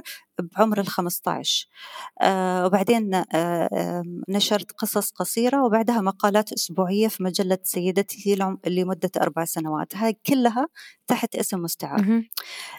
بعمر 0.57 0.81
ال 0.81 0.87
15 0.87 1.69
آه 2.23 2.67
وبعدين 2.67 3.15
آه 3.15 4.03
نشرت 4.29 4.73
قصص 4.73 5.11
قصيرة 5.11 5.65
وبعدها 5.65 6.01
مقالات 6.01 6.53
أسبوعية 6.53 7.09
في 7.09 7.23
مجلة 7.23 7.59
سيدتي 7.63 8.39
لمدة 8.67 9.11
أربع 9.21 9.45
سنوات. 9.45 9.97
هاي 9.97 10.17
كلها 10.27 10.69
تحت 11.07 11.37
اسم 11.37 11.59
مستعار. 11.63 12.01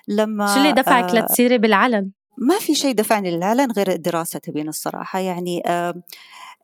لما 0.07 0.53
شو 0.53 0.59
اللي 0.59 0.71
دفعك 0.71 1.15
آه 1.15 1.15
لتصيري 1.15 1.57
بالعلن؟ 1.57 2.11
ما 2.41 2.59
في 2.59 2.75
شيء 2.75 2.95
دفعني 2.95 3.31
للعلن 3.31 3.71
غير 3.71 3.91
الدراسة 3.91 4.39
تبين 4.39 4.67
الصراحة. 4.67 5.19
يعني 5.19 5.63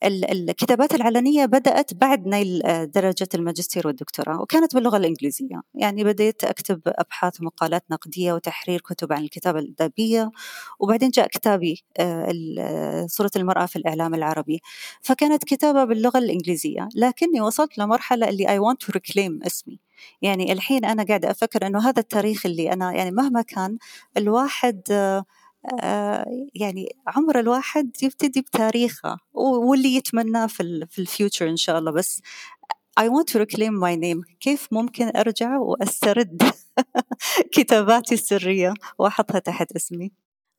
الكتابات 0.04 0.96
العلنية 0.96 1.46
بدأت 1.46 1.94
بعد 1.94 2.28
نيل 2.28 2.62
آه، 2.66 2.84
درجة 2.84 3.28
الماجستير 3.36 3.88
والدكتوراه 3.88 4.42
وكانت 4.42 4.76
باللغة 4.76 4.98
الإنجليزية. 4.98 5.62
يعني 5.76 6.04
بديت 6.04 6.44
أكتب 6.44 6.82
أبحاث 6.86 7.42
ومقالات 7.42 7.84
نقدية 7.92 8.34
وتحرير 8.34 8.82
كتب 8.82 9.14
عن 9.14 9.24
الكتابة 9.24 9.60
الأدبية 9.60 10.32
وبعدين 10.80 11.10
جاء 11.10 11.28
كتابي 11.28 11.84
آه، 12.00 12.34
آه، 12.60 13.08
صورة 13.08 13.32
المرأة 13.36 13.66
في 13.66 13.76
الإعلام 13.76 14.16
العربي. 14.16 14.62
فكانت 15.02 15.44
كتابة 15.44 15.84
باللغة 15.84 16.18
الإنجليزية 16.18 16.90
لكني 16.96 17.42
وصلت 17.42 17.78
لمرحلة 17.78 18.30
اللي 18.30 18.46
I 18.46 18.62
want 18.62 18.88
to 18.88 18.92
reclaim 19.00 19.46
اسمي. 19.46 19.80
يعني 20.22 20.54
الحين 20.54 20.86
أنا 20.86 21.04
قاعدة 21.04 21.32
أفكر 21.32 21.68
أنه 21.68 21.90
هذا 21.90 22.00
التاريخ 22.00 22.46
اللي 22.46 22.74
أنا 22.74 22.94
يعني 22.94 23.12
مهما 23.12 23.42
كان 23.42 23.78
الواحد 24.18 24.82
آه، 24.92 25.26
يعني 26.56 26.96
عمر 27.08 27.40
الواحد 27.40 27.92
يبتدي 28.04 28.42
بتاريخه 28.42 29.18
واللي 29.34 29.96
يتمناه 29.96 30.48
في 30.48 30.86
في 30.90 31.00
الفيوتشر 31.02 31.50
إن 31.50 31.58
شاء 31.58 31.80
الله. 31.80 31.92
بس 31.92 32.22
I 33.00 33.04
want 33.10 33.28
to 33.34 33.40
reclaim 33.40 33.74
my 33.80 33.96
name. 33.96 34.38
كيف 34.40 34.68
ممكن 34.72 35.12
أرجع 35.18 35.58
وأسترد 35.58 36.44
كتاباتي 37.54 38.16
السرية 38.16 38.74
وأحطها 39.00 39.40
تحت 39.40 39.72
اسمي؟ 39.76 40.12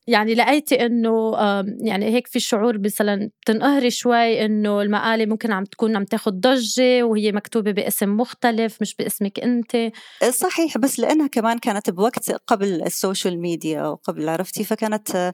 يعني 0.09 0.35
لقيتي 0.35 0.87
إنه 0.87 1.37
يعني 1.81 2.07
هيك 2.07 2.27
في 2.27 2.41
شعور 2.41 2.79
مثلا 2.79 3.31
تنقهري 3.47 3.91
شوي 3.91 4.45
إنه 4.45 4.83
المقالة 4.83 5.27
ممكن 5.27 5.53
عم 5.53 5.65
تكون 5.65 5.97
عم 5.97 6.05
تاخذ 6.05 6.31
ضجة 6.31 7.03
وهي 7.03 7.33
مكتوبة 7.33 7.71
باسم 7.71 8.17
مختلف 8.17 8.79
مش 8.81 8.95
باسمك 8.95 9.41
أنت. 9.41 9.93
صحيح 10.31 10.79
بس 10.79 11.01
لأنها 11.01 11.27
كمان 11.27 11.59
كانت 11.59 11.91
بوقت 11.91 12.31
قبل 12.31 12.83
ال 12.83 12.91
social 12.91 13.41
media 13.41 13.83
وقبل 13.83 14.29
عرفتي؟ 14.29 14.65
فكانت 14.65 15.33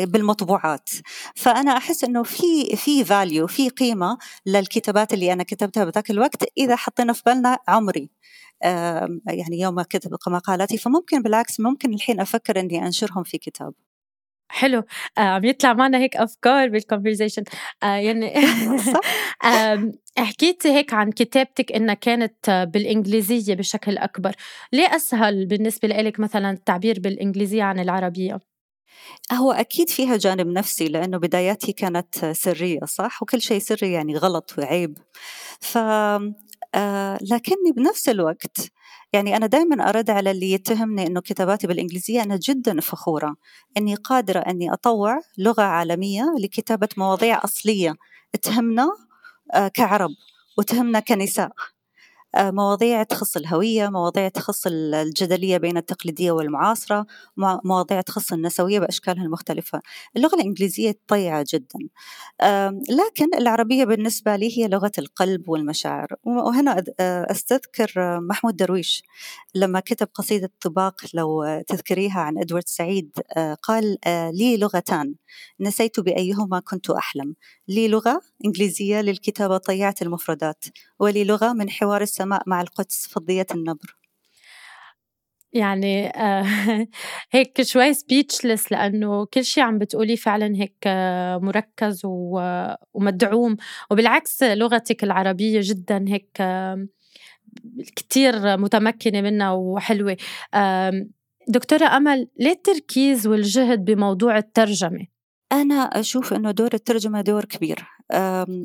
بالمطبوعات. 0.00 0.88
فأنا 1.34 1.76
أحس 1.76 2.04
إنه 2.04 2.22
في 2.22 2.76
في 2.76 3.04
value 3.04 3.46
في 3.46 3.68
قيمة 3.68 4.18
للكتابات 4.46 5.14
اللي 5.14 5.32
أنا 5.32 5.42
كتبتها 5.42 5.84
بذاك 5.84 6.10
الوقت 6.10 6.44
إذا 6.58 6.76
حطينا 6.76 7.12
في 7.12 7.22
بالنا 7.26 7.58
عمري. 7.68 8.10
يعني 9.26 9.60
يوم 9.60 9.82
كتب 9.82 10.10
مقالاتي 10.26 10.78
فممكن 10.78 11.22
بالعكس 11.22 11.60
ممكن 11.60 11.94
الحين 11.94 12.20
أفكر 12.20 12.60
إني 12.60 12.86
أنشرهم 12.86 13.22
في 13.22 13.38
كتاب. 13.38 13.74
حلو. 14.50 14.82
آه، 15.18 15.20
عم 15.20 15.44
يطلع 15.44 15.72
معنا 15.72 15.98
هيك 15.98 16.16
أفكار 16.16 16.68
بالكونفرزيشن 16.68 17.44
آه 17.82 17.86
يعني 17.86 18.34
حكيتي 20.18 20.68
هيك 20.68 20.94
عن 20.94 21.12
كتابتك 21.12 21.72
إنها 21.72 21.94
كانت 21.94 22.68
بالإنجليزية 22.74 23.54
بشكل 23.54 23.98
أكبر. 23.98 24.32
ليه 24.72 24.96
أسهل 24.96 25.46
بالنسبة 25.46 25.88
لك 25.88 26.20
مثلا 26.20 26.50
التعبير 26.50 27.00
بالإنجليزية 27.00 27.62
عن 27.62 27.78
العربية؟ 27.78 28.38
هو 29.32 29.52
أكيد 29.52 29.88
فيها 29.90 30.16
جانب 30.16 30.46
نفسي 30.46 30.88
لأنه 30.88 31.18
بداياتي 31.18 31.72
كانت 31.72 32.24
سرية 32.32 32.80
صح؟ 32.84 33.22
وكل 33.22 33.40
شيء 33.42 33.58
سري 33.58 33.92
يعني 33.92 34.16
غلط 34.16 34.54
وعيب. 34.58 34.98
ف 35.60 35.78
آه 36.74 37.18
لكني 37.22 37.72
بنفس 37.76 38.08
الوقت 38.08 38.58
يعني 39.12 39.36
أنا 39.36 39.46
دائما 39.46 39.88
أرد 39.88 40.10
على 40.10 40.30
اللي 40.30 40.52
يتهمني 40.52 41.06
أنه 41.06 41.20
كتاباتي 41.20 41.66
بالإنجليزية 41.66 42.22
أنا 42.22 42.38
جدا 42.48 42.80
فخورة 42.80 43.36
أني 43.76 43.94
قادرة 43.94 44.38
أني 44.40 44.72
أطوع 44.72 45.20
لغة 45.38 45.62
عالمية 45.62 46.24
لكتابة 46.40 46.88
مواضيع 46.96 47.44
أصلية 47.44 47.94
تهمنا 48.42 48.90
آه 49.54 49.68
كعرب 49.68 50.10
وتهمنا 50.58 51.00
كنساء. 51.00 51.52
مواضيع 52.38 53.02
تخص 53.02 53.36
الهوية 53.36 53.88
مواضيع 53.88 54.28
تخص 54.28 54.66
الجدلية 54.66 55.56
بين 55.56 55.76
التقليدية 55.76 56.30
والمعاصرة 56.30 57.06
مواضيع 57.64 58.00
تخص 58.00 58.32
النسوية 58.32 58.78
بأشكالها 58.78 59.24
المختلفة. 59.24 59.80
اللغة 60.16 60.34
الإنجليزية 60.34 60.98
طيعة 61.08 61.44
جدا. 61.52 61.78
لكن 62.90 63.34
العربية 63.38 63.84
بالنسبة 63.84 64.36
لي 64.36 64.58
هي 64.58 64.68
لغة 64.68 64.92
القلب 64.98 65.48
والمشاعر. 65.48 66.08
وهنا 66.24 66.84
آه، 67.00 67.26
أستذكر 67.30 67.92
محمود 68.20 68.56
درويش 68.56 69.02
لما 69.54 69.80
كتب 69.80 70.08
قصيدة 70.14 70.50
طباق 70.60 70.94
لو 71.14 71.62
تذكريها 71.68 72.20
عن 72.20 72.38
إدوارد 72.38 72.68
سعيد 72.68 73.10
آه، 73.36 73.54
قال 73.54 73.96
لي 74.32 74.56
لغتان. 74.56 75.14
نسيت 75.60 76.00
بأيهما 76.00 76.60
كنت 76.60 76.90
أحلم. 76.90 77.34
لي 77.68 77.88
لغة 77.88 78.20
إنجليزية 78.44 79.00
للكتابة 79.00 79.56
طيعت 79.58 80.02
المفردات 80.02 80.64
ولي 80.98 81.24
لغة 81.24 81.52
من 81.52 81.70
حوار 81.70 82.02
السماء 82.20 82.42
مع 82.46 82.60
القدس 82.60 83.06
فضية 83.06 83.46
النبر. 83.54 83.96
يعني 85.52 86.08
آه 86.08 86.44
هيك 87.32 87.62
شوي 87.62 87.94
سبيتشلس 87.94 88.72
لأنه 88.72 89.24
كل 89.26 89.44
شيء 89.44 89.64
عم 89.64 89.78
بتقولي 89.78 90.16
فعلا 90.16 90.56
هيك 90.56 90.76
آه 90.86 91.38
مركز 91.38 92.00
ومدعوم. 92.04 93.56
وبالعكس 93.90 94.42
لغتك 94.42 95.04
العربية 95.04 95.60
جدا 95.62 96.04
هيك 96.08 96.30
آه 96.40 96.86
كتير 97.96 98.56
متمكنة 98.56 99.20
منها 99.20 99.50
وحلوة. 99.52 100.16
دكتورة 101.48 101.84
أمل 101.96 102.28
ليه 102.38 102.52
التركيز 102.52 103.26
والجهد 103.26 103.84
بموضوع 103.84 104.38
الترجمة؟ 104.38 105.06
أنا 105.52 105.74
أشوف 105.74 106.32
أنه 106.32 106.50
دور 106.50 106.70
الترجمة 106.74 107.20
دور 107.20 107.44
كبير. 107.44 107.99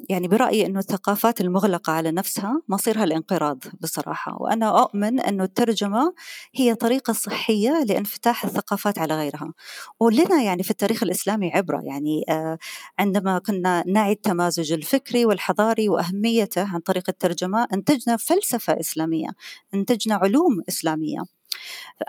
يعني 0.10 0.28
برأيي 0.28 0.66
أنه 0.66 0.80
الثقافات 0.80 1.42
المغلقة 1.42 1.94
على 1.94 2.12
نفسها 2.12 2.62
مصيرها 2.70 3.04
الانقراض 3.04 3.64
بصراحة 3.82 4.38
وأنا 4.42 4.80
أؤمن 4.82 5.20
أنه 5.20 5.44
الترجمة 5.44 6.14
هي 6.56 6.76
طريقة 6.76 7.14
صحية 7.14 7.84
لانفتاح 7.84 8.46
الثقافات 8.46 9.00
على 9.00 9.16
غيرها. 9.18 9.54
ولنا 10.00 10.42
يعني 10.44 10.64
في 10.64 10.72
التاريخ 10.72 11.04
الإسلامي 11.04 11.52
عبرة 11.54 11.82
يعني 11.84 12.26
آه، 12.30 12.58
عندما 13.00 13.40
كنا 13.40 13.84
نعي 13.88 14.12
التمازج 14.12 14.74
الفكري 14.74 15.26
والحضاري 15.26 15.90
وأهميته 15.90 16.74
عن 16.74 16.80
طريق 16.80 17.04
الترجمة 17.10 17.68
إنتجنا 17.74 18.18
فلسفة 18.18 18.80
إسلامية 18.80 19.28
إنتجنا 19.74 20.16
علوم 20.16 20.62
إسلامية. 20.70 21.20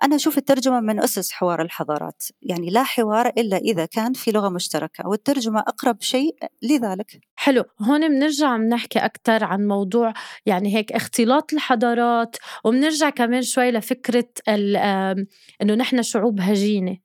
أنا 0.03 0.17
أشوف 0.17 0.39
الترجمة 0.39 0.81
من 0.81 1.01
أسس 1.01 1.33
حوار 1.33 1.63
الحضارات 1.63 2.23
يعني 2.43 2.71
لا 2.71 2.83
حوار 2.83 3.27
إلا 3.27 3.57
إذا 3.57 3.87
كان 3.87 4.13
في 4.13 4.31
لغة 4.33 4.49
مشتركة 4.49 5.09
والترجمة 5.09 5.61
أقرب 5.61 6.03
شيء 6.03 6.37
لذلك. 6.63 7.21
حلو 7.37 7.65
هون 7.83 8.09
بنرجع 8.09 8.57
بنحكي 8.57 8.99
أكثر 8.99 9.45
عن 9.45 9.67
موضوع 9.67 10.13
يعني 10.47 10.77
هيك 10.77 10.93
اختلاط 10.93 11.53
الحضارات 11.53 12.37
وبنرجع 12.65 13.11
كمان 13.11 13.43
شوي 13.43 13.71
لفكرة 13.71 14.29
إنه 14.49 15.75
نحن 15.75 16.03
شعوب 16.03 16.41
هجينة. 16.41 16.99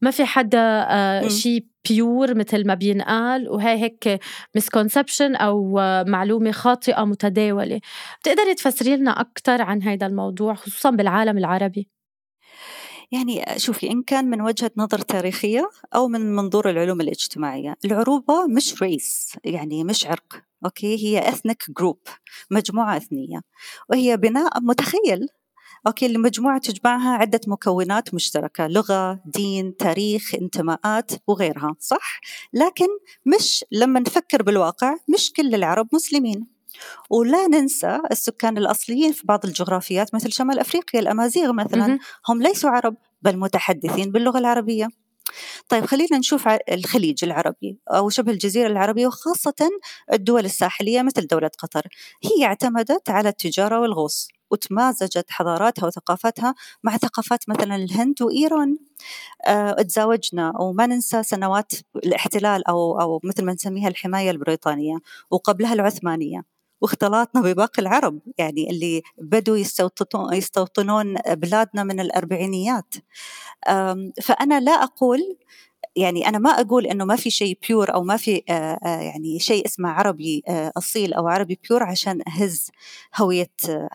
ما 0.00 0.10
في 0.10 0.24
حدا 0.24 0.86
آه، 0.90 1.28
شيء 1.28 1.66
pure 1.88 2.34
مثل 2.34 2.66
ما 2.66 2.74
بينقال 2.74 3.48
وهي 3.48 3.82
هيك 3.82 4.20
misconception 4.56 5.36
أو 5.36 5.74
معلومة 6.06 6.50
خاطئة 6.50 7.04
متداولة. 7.04 7.80
بتقدري 8.20 8.54
تفسري 8.54 8.96
لنا 8.96 9.20
أكثر 9.20 9.62
عن 9.62 9.82
هذا 9.82 10.06
الموضوع 10.06 10.54
خصوصا 10.54 10.90
بالعالم 10.90 11.38
العربي؟ 11.38 11.88
يعني 13.12 13.44
شوفي 13.56 13.90
إن 13.90 14.02
كان 14.02 14.30
من 14.30 14.40
وجهة 14.40 14.70
نظر 14.76 14.98
تاريخية 14.98 15.70
أو 15.94 16.08
من 16.08 16.36
منظور 16.36 16.70
العلوم 16.70 17.00
الاجتماعية 17.00 17.76
العروبة 17.84 18.46
مش 18.46 18.82
race 18.82 19.36
يعني 19.44 19.84
مش 19.84 20.06
عرق 20.06 20.42
okay؟ 20.64 20.96
هي 21.06 21.28
ethnic 21.28 21.64
group 21.78 21.98
مجموعة 22.50 22.96
إثنية 22.96 23.40
وهي 23.90 24.16
بناء 24.16 24.60
متخيل 24.60 25.28
أوكي 25.86 26.06
المجموعة 26.06 26.58
تجمعها 26.58 27.10
عدة 27.10 27.40
مكونات 27.46 28.14
مشتركة 28.14 28.66
لغة 28.66 29.20
دين 29.24 29.76
تاريخ 29.76 30.34
انتماءات 30.34 31.12
وغيرها 31.26 31.76
صح؟ 31.80 32.20
لكن 32.52 32.86
مش 33.26 33.64
لما 33.72 34.00
نفكر 34.00 34.42
بالواقع 34.42 34.94
مش 35.08 35.32
كل 35.32 35.54
العرب 35.54 35.88
مسلمين. 35.92 36.46
ولا 37.10 37.46
ننسى 37.46 38.00
السكان 38.10 38.58
الأصليين 38.58 39.12
في 39.12 39.26
بعض 39.26 39.46
الجغرافيات 39.46 40.14
مثل 40.14 40.32
شمال 40.32 40.58
أفريقيا 40.58 41.00
الأمازيغ 41.00 41.52
مثلا 41.52 41.98
هم 42.28 42.42
ليسوا 42.42 42.70
عرب 42.70 42.96
بل 43.22 43.36
متحدثين 43.36 44.12
باللغة 44.12 44.38
العربية. 44.38 44.88
طيب 45.68 45.84
خلينا 45.84 46.18
نشوف 46.18 46.48
الخليج 46.72 47.24
العربي 47.24 47.78
أو 47.88 48.08
شبه 48.08 48.32
الجزيرة 48.32 48.66
العربية 48.66 49.06
وخاصة 49.06 49.70
الدول 50.12 50.44
الساحلية 50.44 51.02
مثل 51.02 51.26
دولة 51.26 51.50
قطر. 51.58 51.82
هي 52.24 52.44
اعتمدت 52.44 53.10
على 53.10 53.28
التجارة 53.28 53.80
والغوص. 53.80 54.28
وتمازجت 54.50 55.26
حضاراتها 55.30 55.86
وثقافتها 55.86 56.54
مع 56.84 56.96
ثقافات 56.96 57.48
مثلا 57.48 57.76
الهند 57.76 58.22
وإيران. 58.22 58.78
أه 59.46 59.72
تزاوجنا 59.82 60.52
وما 60.60 60.86
ننسى 60.86 61.22
سنوات 61.22 61.72
الاحتلال 61.96 62.68
أو, 62.68 63.00
أو 63.00 63.20
مثل 63.24 63.44
ما 63.44 63.52
نسميها 63.52 63.88
الحماية 63.88 64.30
البريطانية 64.30 64.98
وقبلها 65.30 65.72
العثمانية. 65.72 66.44
واختلاطنا 66.80 67.40
بباقي 67.42 67.82
العرب 67.82 68.20
يعني 68.38 68.70
اللي 68.70 69.02
بدوا 69.18 69.56
يستوطنون 70.32 71.14
بلادنا 71.28 71.84
من 71.84 72.00
الأربعينيات. 72.00 72.94
فأنا 74.22 74.60
لا 74.60 74.72
أقول 74.72 75.36
يعني 75.96 76.28
أنا 76.28 76.38
ما 76.38 76.50
أقول 76.50 76.86
إنه 76.86 77.04
ما 77.04 77.16
في 77.16 77.30
شيء 77.30 77.58
بيور 77.68 77.94
أو 77.94 78.02
ما 78.02 78.16
في 78.16 78.42
يعني 78.82 79.38
شيء 79.38 79.66
اسمه 79.66 79.88
عربي 79.88 80.42
أصيل 80.48 81.14
أو 81.14 81.28
عربي 81.28 81.58
بيور 81.68 81.82
عشان 81.82 82.20
أهز 82.28 82.70
هوية 83.16 83.50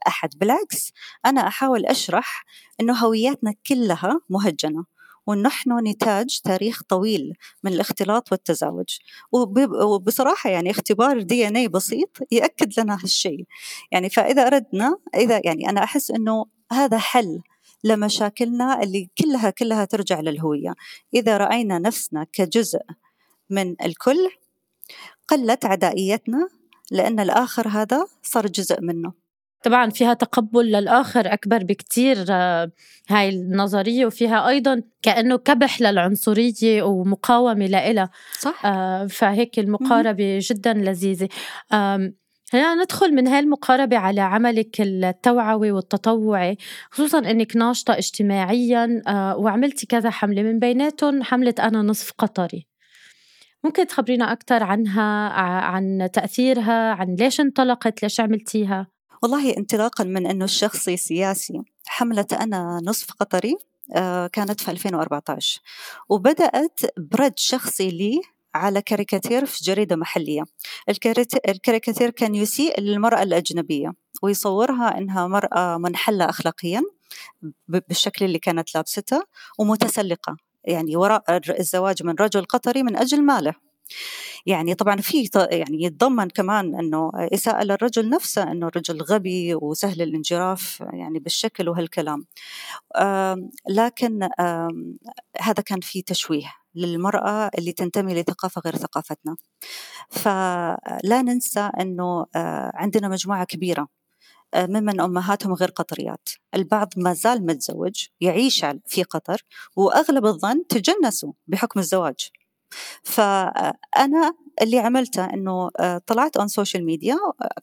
أحد. 0.08 0.30
بالعكس 0.38 0.92
أنا 1.26 1.48
أحاول 1.48 1.86
أشرح 1.86 2.46
إنه 2.82 2.94
هوياتنا 2.94 3.54
كلها 3.68 4.22
مهجنة 4.30 4.86
ونحن 5.28 5.88
نتاج 5.88 6.40
تاريخ 6.44 6.82
طويل 6.84 7.34
من 7.64 7.74
الاختلاط 7.74 8.32
والتزاوج. 8.32 8.98
وبصراحة 9.84 10.50
يعني 10.50 10.72
اختبار 10.72 11.22
دي 11.22 11.48
ان 11.48 11.56
اي 11.58 11.68
بسيط 11.68 12.18
يأكد 12.32 12.80
لنا 12.80 12.98
هالشيء. 13.04 13.46
يعني 13.92 14.10
فإذا 14.10 14.48
أردنا 14.48 14.98
إذا 15.16 15.42
يعني 15.46 15.70
أنا 15.70 15.84
أحس 15.84 16.12
أنه 16.12 16.46
هذا 16.72 16.98
حل 16.98 17.42
لمشاكلنا 17.84 18.84
اللي 18.84 19.10
كلها 19.18 19.50
كلها 19.50 19.86
ترجع 19.86 20.20
للهوية. 20.20 20.74
إذا 21.14 21.38
رأينا 21.38 21.80
نفسنا 21.80 22.26
كجزء 22.34 22.82
من 23.50 23.76
الكل 23.86 24.30
قلت 25.28 25.66
عدائيتنا 25.66 26.48
لأن 26.92 27.20
الآخر 27.20 27.68
هذا 27.68 28.06
صار 28.24 28.48
جزء 28.48 28.82
منه. 28.82 29.14
طبعا 29.64 29.90
فيها 29.90 30.14
تقبل 30.14 30.66
للآخر 30.66 31.34
أكبر 31.34 31.64
بكتير 31.64 32.26
آه، 32.30 32.72
هاي 33.10 33.30
النظرية 33.30 34.06
وفيها 34.06 34.48
أيضا 34.50 34.82
كأنه 35.02 35.38
كبح 35.38 35.82
للعنصرية 35.82 36.84
ومقاومة 36.84 37.66
لإلها. 37.66 38.10
صح. 38.40 38.66
آه 38.66 39.08
فهيك 39.08 39.60
المقاربة 39.60 40.40
جدا 40.42 40.74
لذيذة. 40.74 41.30
خلينا 42.52 42.76
ندخل 42.76 43.14
من 43.14 43.28
هاي 43.28 43.40
المقاربة 43.40 43.98
على 43.98 44.22
عملك 44.22 44.82
التوعوي 44.82 45.72
والتطوعي 45.72 46.58
خصوصا 46.92 47.20
إنك 47.20 47.56
ناشطة 47.56 47.98
اجتماعيا 47.98 49.02
آه 49.08 49.38
وعملتي 49.38 49.86
كذا 49.86 50.10
حملة 50.10 50.44
من 50.44 50.60
بيناتهم 50.60 51.24
حملة 51.24 51.56
أنا 51.60 51.82
نصف 51.82 52.12
قطري. 52.18 52.68
ممكن 53.64 53.88
تخبرينا 53.88 54.32
أكثر 54.32 54.64
عنها 54.64 55.30
عن 55.62 56.10
تأثيرها 56.14 56.92
عن 56.94 57.16
ليش 57.16 57.42
انطلقت 57.42 58.04
ليش 58.04 58.20
عملتيها؟ 58.20 58.88
والله 59.24 59.58
انطلاقا 59.58 60.04
من 60.04 60.28
أنه 60.28 60.46
الشخصي 60.46 60.98
سياسي 60.98 61.62
حملة 61.86 62.28
أنا 62.42 62.80
نصف 62.84 63.12
قطري 63.12 63.56
آه، 63.96 64.28
كانت 64.28 64.62
في 64.62 64.72
2014 64.72 65.62
وبدأت 66.10 66.80
برد 66.98 67.40
شخصي 67.40 67.90
لي 67.90 68.22
على 68.56 68.82
كاريكاتير 68.82 69.46
في 69.46 69.64
جريدة 69.64 69.96
محلية. 69.96 70.44
الكاريكاتير 71.50 72.10
كان 72.10 72.36
يسيء 72.36 72.80
للمرأة 72.82 73.24
الأجنبية 73.24 73.94
ويصورها 74.22 74.98
أنها 74.98 75.28
مرأة 75.28 75.78
منحلة 75.78 76.30
أخلاقيا 76.30 76.82
بالشكل 77.68 78.26
اللي 78.26 78.40
كانت 78.40 78.76
لابسته 78.76 79.24
ومتسلقة. 79.60 80.38
يعني 80.64 80.96
وراء 80.96 81.24
الزواج 81.60 82.04
من 82.04 82.16
رجل 82.20 82.46
قطري 82.46 82.84
من 82.84 82.98
أجل 82.98 83.24
ماله. 83.24 83.54
يعني 84.46 84.76
طبعا 84.76 84.96
في 84.96 85.30
يعني 85.36 85.84
يتضمن 85.84 86.30
كمان 86.30 86.76
إنه 86.76 87.12
إساءة 87.16 87.64
للرجل 87.64 88.10
نفسه 88.10 88.52
إنه 88.52 88.68
الرجل 88.68 89.02
غبي 89.02 89.56
وسهل 89.56 90.02
الانجراف 90.02 90.84
يعني 90.94 91.20
بالشكل 91.20 91.70
وهالكلام. 91.70 92.26
لكن 93.70 94.30
هذا 95.40 95.64
كان 95.66 95.80
في 95.82 96.02
تشويه. 96.02 96.61
للمرأة 96.76 97.52
اللي 97.58 97.72
تنتمي 97.72 98.14
لثقافة 98.14 98.62
غير 98.66 98.76
ثقافتنا. 98.76 99.36
فلا 100.10 101.22
ننسى 101.22 101.60
أنه 101.80 102.26
عندنا 102.76 103.08
مجموعة 103.08 103.44
كبيرة 103.46 103.88
ممن 104.56 105.02
أمهاتهم 105.02 105.54
غير 105.54 105.70
قطريات. 105.70 106.30
البعض 106.56 106.94
ما 106.98 107.14
زال 107.14 107.46
متزوج 107.46 108.06
يعيش 108.22 108.66
في 108.88 109.04
قطر 109.04 109.42
وأغلب 109.76 110.26
الظن 110.26 110.68
تجنسوا 110.68 111.34
بحكم 111.48 111.80
الزواج. 111.80 112.30
فأنا 113.04 114.34
اللي 114.62 114.80
عملته 114.80 115.26
إنه 115.26 115.70
آه، 115.80 116.02
طلعت 116.08 116.38
on 116.38 116.48
social 116.48 116.86
media 116.86 117.18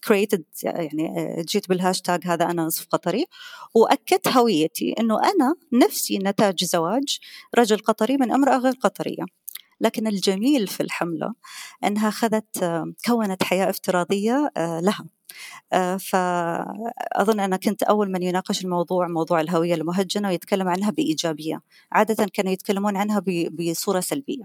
created 0.04 0.44
يعني 0.62 1.08
آه، 1.18 1.42
جيت 1.42 1.68
بالهاشتاج 1.68 2.20
هذا 2.24 2.44
أنا 2.44 2.62
نصف 2.62 2.86
قطري 2.90 3.24
وأكدت 3.74 4.28
هويتي 4.28 4.94
إنه 5.00 5.18
أنا 5.24 5.54
نفسي 5.72 6.18
نتاج 6.18 6.64
زواج 6.64 7.18
رجل 7.58 7.78
قطري 7.78 8.16
من 8.16 8.32
امرأة 8.32 8.58
غير 8.58 8.72
قطرية. 8.72 9.24
لكن 9.80 10.06
الجميل 10.06 10.66
في 10.66 10.82
الحملة 10.82 11.34
أنها 11.84 12.08
أخذت 12.08 12.62
آه، 12.62 12.92
كونت 13.06 13.42
حياة 13.42 13.70
افتراضية 13.70 14.50
لها. 14.56 15.04
فأظن 15.98 17.40
أنا 17.40 17.56
كنت 17.56 17.82
أول 17.82 18.12
من 18.12 18.22
يناقش 18.22 18.64
الموضوع 18.64 19.08
موضوع 19.08 19.40
الهوية 19.40 19.74
المهجنة 19.74 20.28
ويتكلم 20.28 20.68
عنها 20.68 20.90
بإيجابية. 20.90 21.60
عادة 21.92 22.26
كانوا 22.32 22.52
يتكلمون 22.52 22.96
عنها 22.96 23.22
بصورة 23.50 24.00
سلبية. 24.00 24.44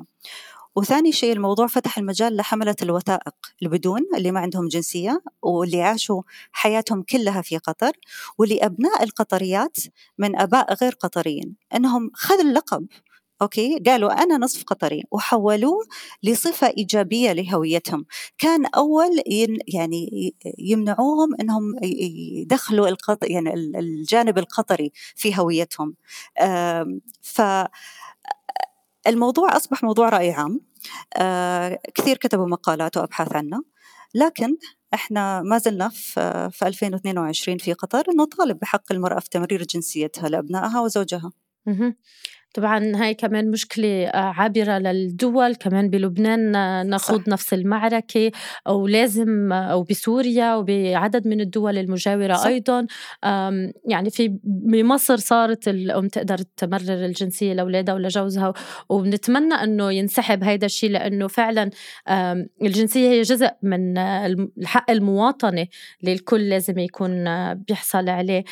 وثاني 0.76 1.12
شيء 1.12 1.34
الموضوع 1.34 1.68
فتح 1.68 1.98
المجال 1.98 2.36
لحملة 2.36 2.76
الوثائق 2.82 3.34
البدون 3.64 4.02
اللي 4.18 4.32
ما 4.32 4.40
عندهم 4.40 4.68
جنسية 4.68 5.22
واللي 5.42 5.82
عاشوا 5.82 6.22
حياتهم 6.52 7.02
كلها 7.04 7.42
في 7.42 7.58
قطر 7.58 7.92
ولأبناء 8.38 9.04
القطريات 9.04 9.78
من 10.18 10.36
آباء 10.40 10.74
غير 10.74 10.94
قطريين. 10.94 11.56
أنهم 11.76 12.12
خذوا 12.14 12.42
اللقب 12.42 12.88
أوكي؟ 13.42 13.80
قالوا 13.86 14.24
أنا 14.24 14.38
نصف 14.38 14.64
قطري 14.64 15.04
وحولوه 15.12 15.80
لصفة 16.24 16.68
إيجابية 16.78 17.32
لهويتهم. 17.32 18.06
كان 18.38 18.66
أول 18.66 19.10
يعني 19.68 20.34
يمنعوهم 20.60 21.36
إنهم 21.42 21.76
يدخلوا 21.84 22.88
القط 22.88 23.18
يعني 23.24 23.54
الجانب 23.54 24.38
القطري 24.38 24.92
في 25.16 25.40
هويتهم. 25.40 25.96
ف 27.22 27.42
الموضوع 29.08 29.58
أصبح 29.58 29.84
موضوع 29.84 30.10
رأي 30.10 30.32
عام. 30.32 30.62
كثير 31.94 32.18
كتبوا 32.18 32.48
مقالات 32.48 32.98
وأبحاث 32.98 33.36
عنه. 33.36 33.64
لكن 34.16 34.58
إحنا 34.94 35.42
ما 35.42 35.58
زلنا 35.58 35.90
في 36.50 36.60
2022 36.64 37.58
في 37.58 37.74
قطر 37.74 38.04
نطالب 38.18 38.60
بحق 38.60 38.92
المرأة 38.92 39.20
في 39.20 39.30
تمرير 39.30 39.64
جنسيتها 39.64 40.30
لأبنائها 40.30 40.82
وزوجها. 40.82 41.32
طبعا 42.54 42.92
هاي 42.96 43.14
كمان 43.14 43.52
مشكلة 43.52 44.08
آه، 44.08 44.18
عابرة 44.18 44.78
للدول 44.78 45.56
كمان 45.56 45.90
بلبنان 45.90 46.56
آه، 46.56 46.84
نخوض 46.84 47.22
صح. 47.22 47.28
نفس 47.28 47.54
المعركة 47.54 48.32
أو 48.68 48.88
لازم 48.88 49.54
أو 49.54 49.82
آه، 49.82 49.86
بسوريا 49.90 50.56
وبعدد 50.56 51.28
من 51.28 51.42
الدول 51.42 51.78
المجاورة 51.78 52.34
صح. 52.34 52.46
أيضا 52.46 52.88
يعني 53.86 54.10
في 54.10 54.38
بمصر 54.44 55.18
صارت 55.18 55.68
الأم 55.68 56.08
تقدر 56.08 56.38
تمرر 56.38 57.06
الجنسية 57.06 57.54
لأولادها 57.54 57.96
ولجوزها 57.96 58.54
وبنتمنى 58.90 59.54
أنه 59.54 59.92
ينسحب 59.92 60.44
هيدا 60.44 60.66
الشيء 60.66 60.90
لأنه 60.90 61.28
فعلا 61.28 61.70
الجنسية 62.62 63.10
هي 63.10 63.22
جزء 63.22 63.50
من 63.62 63.98
الحق 63.98 64.92
المواطنة 64.92 65.68
اللي 66.02 66.14
الكل 66.14 66.50
لازم 66.50 66.80
يكون 66.80 67.24
بيحصل 67.54 68.10
عليه 68.10 68.44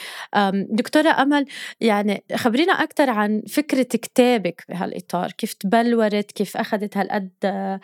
دكتورة 0.54 1.10
أمل 1.10 1.46
يعني 1.82 2.24
خبرينا 2.36 2.74
أكثر 2.74 3.10
عن 3.10 3.42
فكرة 3.48 3.90
كتابك 3.95 4.65
بهالإطار؟ 4.69 5.32
كيف 5.32 5.54
تبلورت؟ 5.54 6.32
كيف 6.32 6.58
أخذت 6.58 6.97
هالقد 6.97 7.32
آه، 7.45 7.80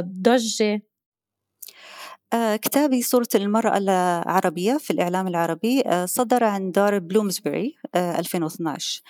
ضجة؟ 0.00 0.82
كتابي 2.34 3.02
صورة 3.02 3.28
المرأة 3.34 3.78
العربية 3.78 4.76
في 4.78 4.90
الإعلام 4.92 5.26
العربي 5.28 5.82
آه، 5.86 6.06
صدر 6.06 6.44
عن 6.44 6.70
دار 6.70 6.98
بلومسبري 6.98 7.76
2012 7.96 9.02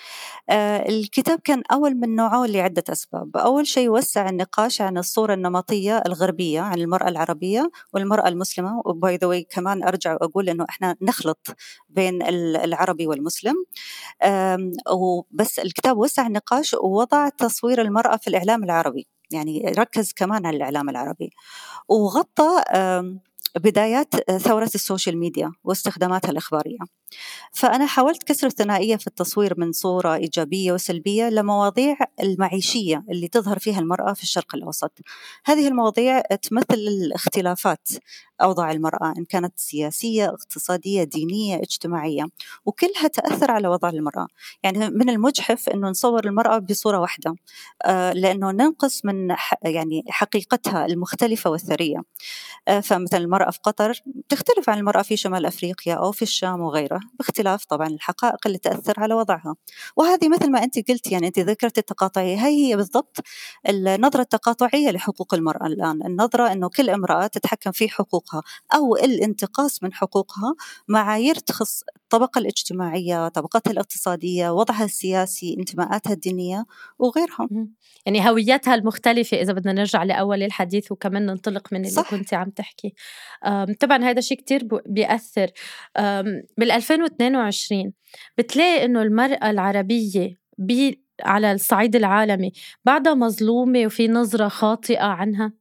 الكتاب 0.89 1.41
كان 1.41 1.63
أول 1.73 1.95
من 1.95 2.17
نوعه 2.17 2.47
لعدة 2.47 2.85
أسباب. 2.89 3.37
أول 3.37 3.67
شيء 3.67 3.89
وسع 3.91 4.29
النقاش 4.29 4.81
عن 4.81 4.99
الصورة 4.99 5.35
النمطية 5.35 6.03
الغربية 6.07 6.61
عن 6.61 6.79
المرأة 6.81 7.09
العربية 7.09 7.71
والمرأة 7.95 8.29
المسلمة 8.29 8.83
وباي 8.85 9.17
ذا 9.17 9.41
كمان 9.51 9.85
أرجع 9.85 10.13
وأقول 10.13 10.49
إنه 10.49 10.67
إحنا 10.69 10.97
نخلط 11.03 11.47
بين 11.89 12.23
العربي 12.57 13.07
والمسلم. 13.07 13.55
وبس 14.93 15.59
الكتاب 15.59 15.99
وسع 15.99 16.27
النقاش 16.27 16.75
ووضع 16.75 17.29
تصوير 17.29 17.81
المرأة 17.81 18.17
في 18.17 18.29
الإعلام 18.29 18.65
العربي. 18.65 19.20
يعني 19.33 19.75
ركز 19.79 20.13
كمان 20.13 20.47
على 20.47 20.57
الإعلام 20.57 20.89
العربي. 20.89 21.31
وغطى 21.89 22.63
بدايات 23.57 24.31
ثورة 24.31 24.71
السوشيال 24.75 25.19
ميديا 25.19 25.53
واستخداماتها 25.65 26.31
الإخبارية. 26.31 26.79
فأنا 27.53 27.87
حاولت 27.87 28.23
كسر 28.23 28.47
الثنائية 28.47 28.97
في 28.97 29.07
التصوير 29.07 29.55
من 29.61 29.73
صورة 29.73 30.15
إيجابية 30.15 30.73
وسلبية 30.73 31.29
لمواضيع 31.29 31.97
المعيشية 32.21 33.05
اللي 33.11 33.29
تظهر 33.29 33.59
فيها 33.59 33.81
المرأة 33.81 34.13
في 34.13 34.23
الشرق 34.23 34.55
الأوسط. 34.55 34.93
هذه 35.45 35.69
المواضيع 35.69 36.21
تمثل 36.21 36.75
الاختلافات 36.75 37.89
أوضاع 38.43 38.71
المرأة 38.71 39.15
إن 39.19 39.25
كانت 39.25 39.53
سياسية 39.57 40.29
اقتصادية 40.29 41.05
دينية 41.05 41.57
اجتماعية 41.57 42.27
وكلها 42.67 43.09
تأثر 43.09 43.51
على 43.51 43.69
وضع 43.69 43.89
المرأة. 43.89 44.27
يعني 44.63 44.79
من 44.91 45.11
المجحف 45.11 45.69
أنه 45.69 45.89
نصور 45.89 46.25
المرأة 46.27 46.59
بصورة 46.59 46.99
واحدة 46.99 47.35
آه، 47.85 48.13
لأنه 48.13 48.51
ننقص 48.51 49.05
من 49.05 49.37
يعني 49.65 50.05
حقيقتها 50.09 50.87
المختلفة 50.87 51.51
والثرية. 51.51 52.03
آه، 52.69 52.81
فمثلا 52.81 53.21
المرأة 53.21 53.51
في 53.51 53.59
قطر 53.63 54.01
تختلف 54.29 54.71
عن 54.71 54.79
المرأة 54.79 55.03
في 55.03 55.17
شمال 55.17 55.47
أفريقيا 55.47 55.95
أو 55.95 56.13
في 56.13 56.23
الشام 56.23 56.63
باختلاف 57.19 57.65
طبعا 57.65 57.87
الحقائق 57.89 58.47
اللي 58.47 58.59
تأثر 58.59 58.95
على 59.01 59.15
وضعها. 59.15 59.55
وهذه 59.97 60.29
مثل 60.29 60.51
ما 60.51 60.63
أنت 60.65 60.91
قلت 60.91 61.13
يعني 61.13 61.27
أنت 61.27 61.39
ذكرت 61.39 61.79
التقاطعية. 61.79 62.37
هي 62.37 62.71
هي 62.71 62.77
بالضبط 62.77 63.17
النظرة 63.69 64.21
التقاطعية 64.21 64.91
لحقوق 64.91 65.35
المرأة 65.35 65.67
الآن. 65.67 66.07
النظرة 66.07 66.53
أنه 66.53 66.69
كل 66.69 66.91
امرأة 66.91 67.27
تتحكم 67.27 67.73
في 67.73 67.89
حقوقها 67.89 68.43
أو 68.75 68.97
الانتقاص 68.97 69.83
من 69.83 69.95
حقوقها 69.95 70.55
معايير 70.89 71.35
تخص 71.35 71.83
الطبقة 71.97 72.39
الاجتماعية 72.39 73.29
طبقتها 73.29 73.71
الاقتصادية 73.71 74.51
وضعها 74.51 74.85
السياسي 74.85 75.57
انتماءاتها 75.59 76.13
الدينية 76.13 76.67
وغيرها. 76.99 77.49
يعني 78.07 78.31
هويتها 78.31 78.75
المختلفة 78.75 79.37
إذا 79.41 79.53
بدنا 79.53 79.73
نرجع 79.73 80.03
لأول 80.03 80.43
الحديث 80.43 80.93
وكمان 80.93 81.27
ننطلق 81.27 81.69
من 81.73 81.81
اللي 81.81 81.91
صح. 81.91 82.11
كنت 82.11 82.35
عم 82.35 82.51
تحكي. 82.51 82.95
طبعا 83.81 84.05
هذا 84.05 84.21
شيء 84.21 84.39
كتير 84.39 84.69
بيأثر. 84.87 85.51
بال 86.59 86.71
2022 86.91 87.93
بتلاقي 88.39 88.85
إنه 88.85 89.03
المرأة 89.03 89.51
العربية 89.51 90.37
بي 90.59 91.05
على 91.23 91.53
الصعيد 91.53 91.97
العالمي 91.97 92.53
بعدها 92.85 93.15
مظلومة 93.15 93.87
وفي 93.87 94.09
نظرة 94.09 94.49
خاطئة 94.49 95.05
عنها؟ 95.05 95.53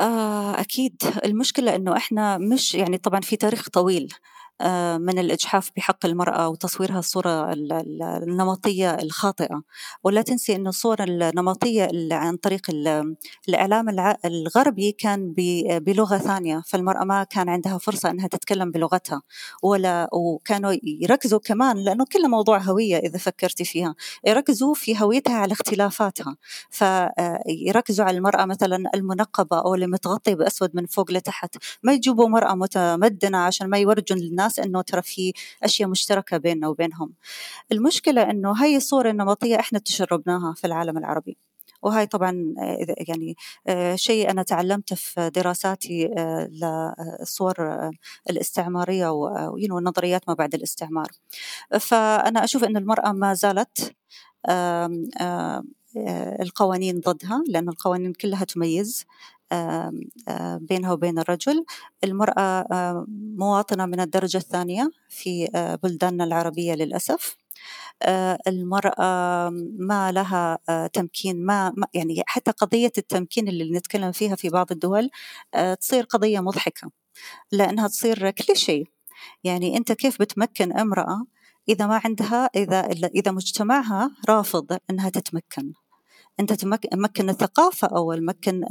آه 0.00 0.60
أكيد. 0.60 1.02
المشكلة 1.24 1.74
إنه 1.74 1.96
إحنا 1.96 2.38
مش 2.38 2.74
يعني 2.74 2.98
طبعا 2.98 3.20
في 3.20 3.36
تاريخ 3.36 3.68
طويل. 3.68 4.12
من 4.98 5.18
الإجحاف 5.18 5.70
بحق 5.76 6.06
المرأة 6.06 6.48
وتصويرها 6.48 6.98
الصورة 6.98 7.52
النمطية 8.22 8.90
الخاطئة. 8.94 9.62
ولا 10.04 10.22
تنسي 10.22 10.56
أن 10.56 10.66
الصورة 10.66 11.04
النمطية 11.04 11.88
عن 12.12 12.36
طريق 12.36 12.62
الإعلام 13.48 14.16
الغربي 14.24 14.92
كان 14.92 15.34
بلغة 15.68 16.16
ثانية 16.18 16.62
فالمرأة 16.66 17.04
ما 17.04 17.24
كان 17.24 17.48
عندها 17.48 17.78
فرصة 17.78 18.10
أنها 18.10 18.26
تتكلم 18.26 18.70
بلغتها. 18.70 19.22
ولا 19.62 20.08
وكانوا 20.12 20.72
يركزوا 20.82 21.38
كمان 21.38 21.76
لأنه 21.76 22.04
كل 22.12 22.30
موضوع 22.30 22.58
هوية 22.58 22.96
إذا 22.96 23.18
فكرتي 23.18 23.64
فيها. 23.64 23.94
يركزوا 24.26 24.74
في 24.74 25.00
هويتها 25.02 25.34
على 25.36 25.52
اختلافاتها. 25.52 26.36
فيركزوا 26.70 28.04
على 28.04 28.16
المرأة 28.16 28.44
مثلا 28.44 28.90
المنقبة 28.94 29.58
أو 29.58 29.74
اللي 29.74 29.86
متغطية 29.86 30.34
بأسود 30.34 30.70
من 30.74 30.86
فوق 30.86 31.10
لتحت. 31.12 31.56
ما 31.82 31.92
يجيبوا 31.92 32.28
مرأة 32.28 32.54
متمدنة 32.54 33.38
عشان 33.38 33.70
ما 33.70 33.78
يورجوا 33.78 34.18
للناس 34.18 34.45
الناس 34.46 34.58
إنه 34.58 34.82
ترى 34.82 35.02
في 35.02 35.32
أشياء 35.62 35.88
مشتركة 35.88 36.36
بيننا 36.36 36.68
وبينهم. 36.68 37.12
المشكلة 37.72 38.30
إنه 38.30 38.52
هاي 38.52 38.76
الصورة 38.76 39.10
النمطية 39.10 39.60
إحنا 39.60 39.78
تشربناها 39.78 40.54
في 40.54 40.66
العالم 40.66 40.98
العربي. 40.98 41.36
وهاي 41.82 42.06
طبعا 42.06 42.54
يعني 43.08 43.36
شيء 43.94 44.30
أنا 44.30 44.42
تعلمته 44.42 44.96
في 44.96 45.30
دراساتي 45.30 46.06
للصور 46.50 47.90
الاستعمارية 48.30 49.08
ونظريات 49.70 50.28
ما 50.28 50.34
بعد 50.34 50.54
الاستعمار. 50.54 51.08
فأنا 51.80 52.44
أشوف 52.44 52.64
أن 52.64 52.76
المرأة 52.76 53.12
ما 53.12 53.34
زالت 53.34 53.96
القوانين 56.40 57.00
ضدها 57.00 57.42
لأن 57.48 57.68
القوانين 57.68 58.12
كلها 58.12 58.44
تميز. 58.44 59.04
بينها 60.60 60.92
وبين 60.92 61.18
الرجل. 61.18 61.64
المرأة 62.04 62.66
مواطنة 63.38 63.86
من 63.86 64.00
الدرجة 64.00 64.38
الثانية 64.38 64.90
في 65.08 65.48
بلداننا 65.82 66.24
العربية 66.24 66.74
للأسف. 66.74 67.36
المرأة 68.48 69.50
ما 69.78 70.12
لها 70.12 70.58
تمكين 70.92 71.46
ما 71.46 71.72
يعني 71.94 72.22
حتى 72.26 72.50
قضية 72.50 72.92
التمكين 72.98 73.48
اللي 73.48 73.70
نتكلم 73.78 74.12
فيها 74.12 74.34
في 74.36 74.48
بعض 74.48 74.72
الدول 74.72 75.10
تصير 75.80 76.04
قضية 76.04 76.40
مضحكة 76.40 76.90
لأنها 77.52 77.88
تصير 77.88 78.30
كل 78.30 78.56
شيء 78.56 78.86
يعني 79.44 79.76
أنت 79.76 79.92
كيف 79.92 80.20
بتمكن 80.20 80.72
امرأة 80.72 81.24
إذا 81.68 81.86
ما 81.86 82.00
عندها 82.04 82.50
إذا 82.56 82.80
إذا 83.14 83.32
مجتمعها 83.32 84.10
رافض 84.28 84.78
أنها 84.90 85.08
تتمكن؟ 85.08 85.72
أنت 86.40 86.52
تمكن 86.52 87.28
الثقافة 87.30 87.88
اول 87.88 88.24
مكن 88.24 88.64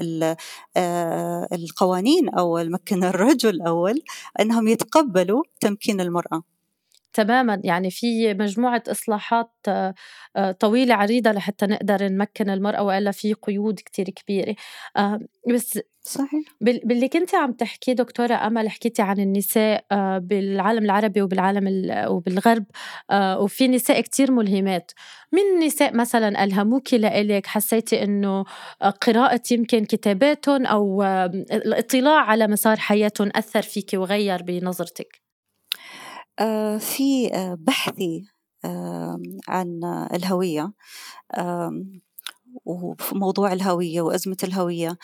القوانين 1.54 2.30
اول 2.30 2.71
مكن 2.71 3.04
الرجل 3.04 3.62
أول 3.62 4.01
أنهم 4.39 4.67
يتقبلوا 4.67 5.43
تمكين 5.60 6.01
المرأة. 6.01 6.55
تماما. 7.15 7.62
يعني 7.63 7.91
في 7.91 8.34
مجموعة 8.34 8.84
إصلاحات 8.88 9.51
آه، 9.67 9.93
آه، 10.36 10.51
طويلة 10.51 10.95
عريضة 10.95 11.32
لحتى 11.32 11.65
نقدر 11.65 12.08
نمكن 12.08 12.49
المرأة 12.49 12.84
وإلا 12.84 13.12
في 13.12 13.34
قيود 13.34 13.80
كتير 13.86 14.10
كبيرة. 14.10 14.56
بس 15.54 15.80
صحيح. 16.08 16.43
باللي 16.62 17.08
كنت 17.08 17.36
عم 17.36 17.51
تحكي 17.51 17.93
دكتورة 17.93 18.34
أمل 18.34 18.69
حكيتي 18.69 19.01
عن 19.01 19.19
النساء 19.19 19.86
آه، 19.91 20.17
بالعالم 20.17 20.86
العربي 20.86 21.21
وبالعالم 21.21 21.91
وبالغرب 22.08 22.65
آه، 23.12 23.39
وفي 23.39 23.67
نساء 23.67 24.01
كتير 24.01 24.32
ملهمات. 24.32 24.91
من 25.32 25.65
نساء 25.65 25.95
مثلا 25.95 26.43
ألهموك 26.43 26.93
لإلك؟ 26.93 27.47
حسيتي 27.47 28.04
إنه 28.04 28.45
آه، 28.82 28.89
قراءة 28.89 29.41
يمكن 29.51 29.86
كتاباتهم 29.86 30.65
أو 30.65 31.04
الاطلاع 31.04 32.21
على 32.21 32.47
مسار 32.47 32.78
حياتهم 32.78 33.32
أثر 33.36 33.62
فيك 33.62 33.89
وغير 33.93 34.43
بنظرتك؟ 34.43 35.21
في 36.80 37.30
بحثي 37.60 38.24
عن 39.48 39.84
الهوية 40.13 40.74
وفي 42.65 43.15
موضوع 43.15 43.54
الهوية 43.54 44.02
وأزمة 44.02 44.38
الهوية. 44.43 44.98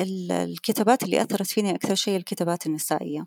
الكتابات 0.00 1.02
اللي 1.02 1.22
أثرت 1.22 1.46
فيني 1.46 1.74
أكثر 1.74 1.94
شيء 1.94 2.16
الكتابات 2.16 2.66
النسائية. 2.66 3.26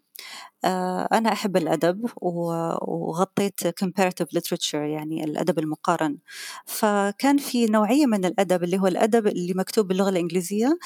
أنا 1.14 1.32
أحب 1.34 1.58
الأدب 1.58 2.10
وغطيت 2.22 3.68
comparative 3.68 4.28
literature 4.40 4.74
يعني 4.76 5.24
الأدب 5.24 5.60
المقارن. 5.60 6.18
فكان 6.66 7.38
في 7.38 7.66
نوعية 7.66 8.06
من 8.06 8.26
الأدب 8.26 8.64
اللي 8.64 8.78
هو 8.80 8.88
الأدب 8.88 9.28
اللي 9.28 9.54
مكتوب 9.54 9.88
باللغة 9.88 10.10
الإنجليزية 10.10 10.80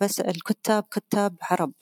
بس 0.00 0.20
الكتاب 0.20 0.84
كتاب 0.90 1.36
عرب. 1.42 1.72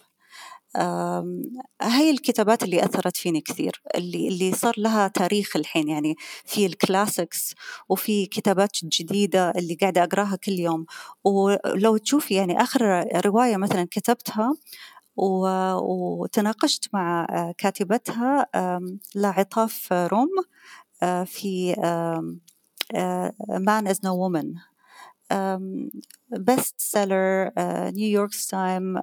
هاي 1.83 2.11
الكتابات 2.11 2.63
اللي 2.63 2.85
أثرت 2.85 3.17
فيني 3.17 3.41
كثير 3.41 3.83
اللي 3.95 4.29
اللي 4.29 4.53
صار 4.53 4.75
لها 4.79 5.09
تاريخ 5.09 5.57
الحين 5.57 5.89
يعني 5.89 6.17
في 6.45 6.67
ال 6.67 6.77
classics 6.77 7.55
وفي 7.89 8.27
كتابات 8.27 8.71
جديدة 8.85 9.51
اللي 9.51 9.75
قاعدة 9.75 10.05
أقراها 10.05 10.37
كل 10.37 10.53
يوم. 10.53 10.87
ولو 11.25 11.97
تشوفي 11.97 12.35
يعني 12.35 12.63
آخر 12.63 13.05
رواية 13.27 13.57
مثلا 13.57 13.87
كتبتها 13.91 14.55
وتناقشت 15.17 16.89
مع 16.93 17.27
كاتبتها 17.59 18.47
لعطاف 19.15 19.93
روم 19.93 20.29
في 21.25 21.75
Man 23.69 23.87
is 23.87 23.99
No 24.01 24.13
Woman 24.23 24.49
best 26.31 26.75
seller 26.79 27.51
New 27.91 28.08
York 28.08 28.31
Time 28.51 28.99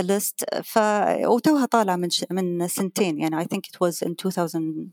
list 0.00 0.44
ف 0.64 0.78
وتوها 1.24 1.66
طالعة 1.66 1.96
من 1.96 2.10
ش... 2.10 2.24
من 2.30 2.68
سنتين. 2.68 3.18
يعني 3.18 3.44
I 3.44 3.46
think 3.46 3.60
it 3.60 3.76
was 3.86 4.06
in 4.08 4.14
2020 4.26 4.90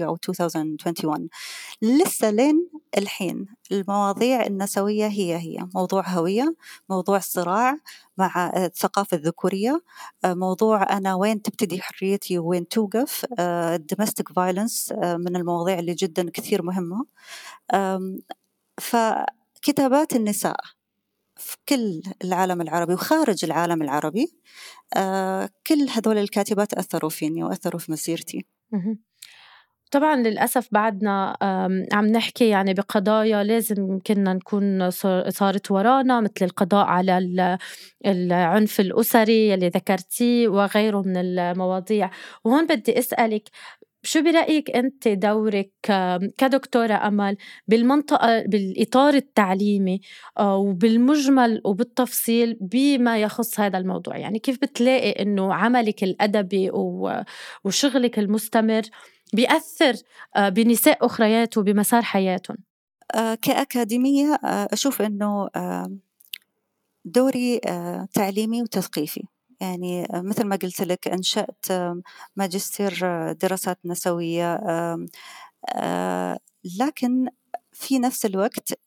أو 0.00 0.14
2021 0.28 1.28
لسه 1.82 2.30
لين 2.30 2.68
الحين 2.98 3.46
المواضيع 3.72 4.46
النسوية 4.46 5.06
هي 5.06 5.36
هي. 5.36 5.68
موضوع 5.74 6.08
هوية 6.08 6.54
موضوع 6.90 7.18
صراع 7.18 7.78
مع 8.18 8.52
الثقافة 8.56 9.16
الذكورية 9.16 9.82
موضوع 10.24 10.96
أنا 10.96 11.14
وين 11.14 11.42
تبتدي 11.42 11.80
حريتي 11.82 12.38
وين 12.38 12.68
توقف 12.68 13.24
domestic 13.92 14.32
violence 14.40 14.92
من 15.02 15.36
المواضيع 15.36 15.78
اللي 15.78 15.94
جدا 15.94 16.30
كثير 16.30 16.62
مهمة. 16.62 17.06
فكتابات 18.80 20.16
النساء. 20.16 20.56
في 21.36 21.56
كل 21.68 22.02
العالم 22.24 22.60
العربي 22.60 22.92
وخارج 22.94 23.44
العالم 23.44 23.82
العربي 23.82 24.26
آه 24.96 25.50
كل 25.66 25.88
هذول 25.96 26.18
الكاتبات 26.18 26.74
أثروا 26.74 27.10
فيني 27.10 27.44
وأثروا 27.44 27.80
في 27.80 27.92
مسيرتي. 27.92 28.46
طبعا 29.90 30.16
للأسف 30.16 30.68
بعدنا 30.72 31.36
عم 31.92 32.06
نحكي 32.06 32.48
يعني 32.48 32.74
بقضايا 32.74 33.44
لازم 33.44 33.98
كنا 34.06 34.32
نكون 34.34 34.90
صارت 35.30 35.70
ورانا 35.70 36.20
مثل 36.20 36.32
القضاء 36.42 36.86
على 36.86 37.58
العنف 38.06 38.80
الأسري 38.80 39.54
اللي 39.54 39.68
ذكرتيه 39.68 40.48
وغيره 40.48 41.02
من 41.06 41.16
المواضيع. 41.16 42.10
وهون 42.44 42.66
بدي 42.66 42.98
أسألك 42.98 43.48
شو 44.04 44.22
برأيك 44.22 44.70
أنت 44.70 45.08
دورك 45.08 45.70
كدكتورة 46.38 46.94
أمل 47.08 47.36
بالمنطقة 47.68 48.42
بالإطار 48.46 49.14
التعليمي 49.14 50.00
آه، 50.38 50.56
وبالمجمل 50.56 51.60
وبالتفصيل 51.64 52.58
بما 52.60 53.18
يخص 53.18 53.60
هذا 53.60 53.78
الموضوع؟ 53.78 54.16
يعني 54.16 54.38
كيف 54.38 54.58
بتلاقي 54.62 55.10
أنه 55.10 55.54
عملك 55.54 56.04
الأدبي 56.04 56.70
وشغلك 57.64 58.18
المستمر 58.18 58.82
بيأثر 59.34 59.94
آه، 60.36 60.48
بنساء 60.48 61.06
أخريات 61.06 61.58
وبمسار 61.58 62.02
حياتهم؟ 62.02 62.56
آه، 63.14 63.34
كأكاديمية 63.34 64.38
أشوف 64.44 65.02
أنه 65.02 65.48
دوري 67.04 67.60
تعليمي 68.14 68.62
وتثقيفي. 68.62 69.22
يعني 69.60 70.06
مثل 70.12 70.44
ما 70.44 70.56
قلت 70.56 70.82
لك 70.82 71.08
أنشأت 71.08 71.66
ماجستير 72.36 72.92
دراسات 73.32 73.78
نسوية 73.84 74.60
لكن 76.78 77.28
في 77.72 77.98
نفس 77.98 78.26
الوقت 78.26 78.78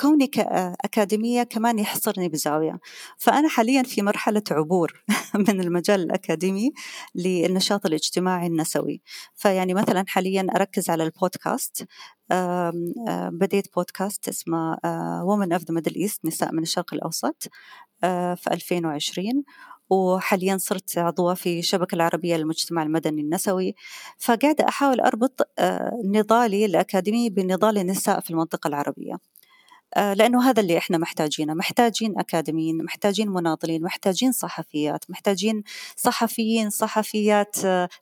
كوني 0.00 0.26
كأكاديمية 0.26 1.42
كمان 1.42 1.78
يحصرني 1.78 2.28
بزاوية. 2.28 2.78
فأنا 3.18 3.48
حاليا 3.48 3.82
في 3.82 4.02
مرحلة 4.02 4.42
عبور 4.50 5.04
من 5.48 5.60
المجال 5.60 6.00
الأكاديمي 6.00 6.72
للنشاط 7.14 7.86
الاجتماعي 7.86 8.46
النسوي. 8.46 9.02
فيعني 9.34 9.74
مثلا 9.74 10.04
حاليا 10.08 10.46
أركز 10.56 10.90
على 10.90 11.04
البودكاست 11.04 11.86
بديت 13.30 13.74
بودكاست 13.74 14.28
اسمه 14.28 14.76
Women 15.24 15.58
of 15.58 15.62
the 15.62 15.74
Middle 15.74 15.96
East 15.96 16.18
نساء 16.24 16.52
من 16.52 16.62
الشرق 16.62 16.94
الأوسط 16.94 17.48
في 18.00 18.44
2020 18.52 19.44
وحاليا 19.90 20.56
صرت 20.56 20.98
عضوة 20.98 21.34
في 21.34 21.58
الشبكة 21.58 21.94
العربية 21.94 22.36
للمجتمع 22.36 22.82
المدني 22.82 23.22
النسوي. 23.22 23.74
فقاعدة 24.18 24.68
أحاول 24.68 25.00
أربط 25.00 25.48
نضالي 26.04 26.64
الأكاديمي 26.64 27.30
بنضال 27.30 27.78
النساء 27.78 28.20
في 28.20 28.30
المنطقة 28.30 28.68
العربية. 28.68 29.18
لأنه 29.96 30.50
هذا 30.50 30.60
اللي 30.60 30.78
إحنا 30.78 30.98
محتاجينه. 30.98 31.54
محتاجين 31.54 32.18
أكاديميين 32.18 32.84
محتاجين 32.84 33.28
مناضلين 33.28 33.82
محتاجين 33.82 34.32
صحفيات 34.32 35.10
محتاجين 35.10 35.62
صحفيين 35.96 36.70
صحفيات 36.70 37.56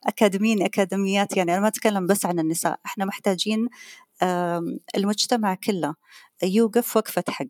أكاديميين 0.07 0.63
أكاديميات. 0.63 1.37
يعني 1.37 1.53
أنا 1.53 1.61
ما 1.61 1.69
أتكلم 1.69 2.07
بس 2.07 2.27
عن 2.27 2.39
النساء. 2.39 2.81
إحنا 2.87 3.05
محتاجين 3.05 3.69
المجتمع 4.97 5.55
كله 5.55 5.95
يوقف 6.45 6.97
وقفة 6.97 7.25
حق. 7.29 7.47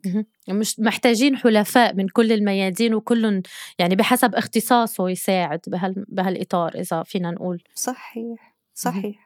مش 0.49 0.79
محتاجين 0.79 1.37
حلفاء 1.37 1.95
من 1.95 2.07
كل 2.07 2.31
الميادين 2.31 2.93
وكل 2.93 3.41
يعني 3.79 3.95
بحسب 3.95 4.35
اختصاصه 4.35 5.09
يساعد 5.09 5.59
بهال 5.67 6.05
بهالإطار 6.07 6.75
إذا 6.75 7.03
فينا 7.03 7.31
نقول. 7.31 7.63
صحيح 7.75 8.55
صحيح. 8.73 9.22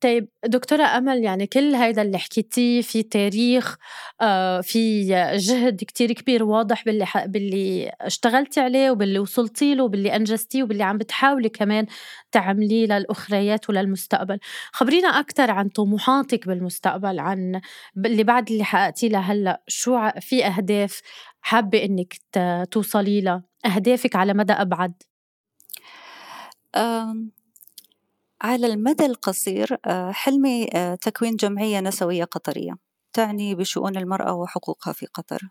طيب 0.00 0.28
دكتورة 0.44 0.82
أمل 0.82 1.24
يعني 1.24 1.46
كل 1.46 1.74
هيدا 1.74 2.02
اللي 2.02 2.18
حكيتيه 2.18 2.82
في 2.82 3.02
تاريخ 3.02 3.76
آه، 4.20 4.60
في 4.60 5.04
جهد 5.36 5.84
كتير 5.84 6.12
كبير 6.12 6.44
واضح 6.44 6.84
باللي 6.84 7.06
باللي 7.26 7.92
اشتغلتي 8.00 8.60
عليه 8.60 8.90
وباللي 8.90 9.18
وصلتي 9.18 9.74
له 9.74 9.84
وباللي 9.84 10.16
أنجزتيه 10.16 10.62
وباللي 10.62 10.84
عم 10.84 10.98
بتحاولي 10.98 11.48
كمان 11.48 11.86
تعمليه 12.32 12.86
للأخريات 12.86 13.70
وللمستقبل. 13.70 14.38
خبرينا 14.72 15.08
أكثر 15.08 15.50
عن 15.50 15.68
طموحاتك 15.68 16.46
بالمستقبل 16.46 17.18
عن 17.18 17.60
اللي 17.96 18.24
بعد 18.24 18.50
اللي 18.50 18.64
حققتيه 18.64 19.08
لهلأ 19.08 19.62
شو 19.68 20.10
في 20.20 20.46
أهداف 20.46 21.00
حابة 21.40 21.84
إنك 21.84 22.14
توصلي 22.70 23.20
لها؟ 23.20 23.42
أهدافك 23.66 24.16
على 24.16 24.34
مدى 24.34 24.52
أبعد؟ 24.52 25.02
على 28.44 28.66
المدى 28.66 29.06
القصير 29.06 29.78
آه، 29.86 30.12
حلمي 30.12 30.68
آه، 30.74 30.94
تكوين 30.94 31.36
جمعية 31.36 31.80
نسوية 31.80 32.24
قطرية. 32.24 32.76
تعني 33.12 33.54
بشؤون 33.54 33.96
المرأة 33.96 34.34
وحقوقها 34.34 34.92
في 34.92 35.06
قطر. 35.06 35.48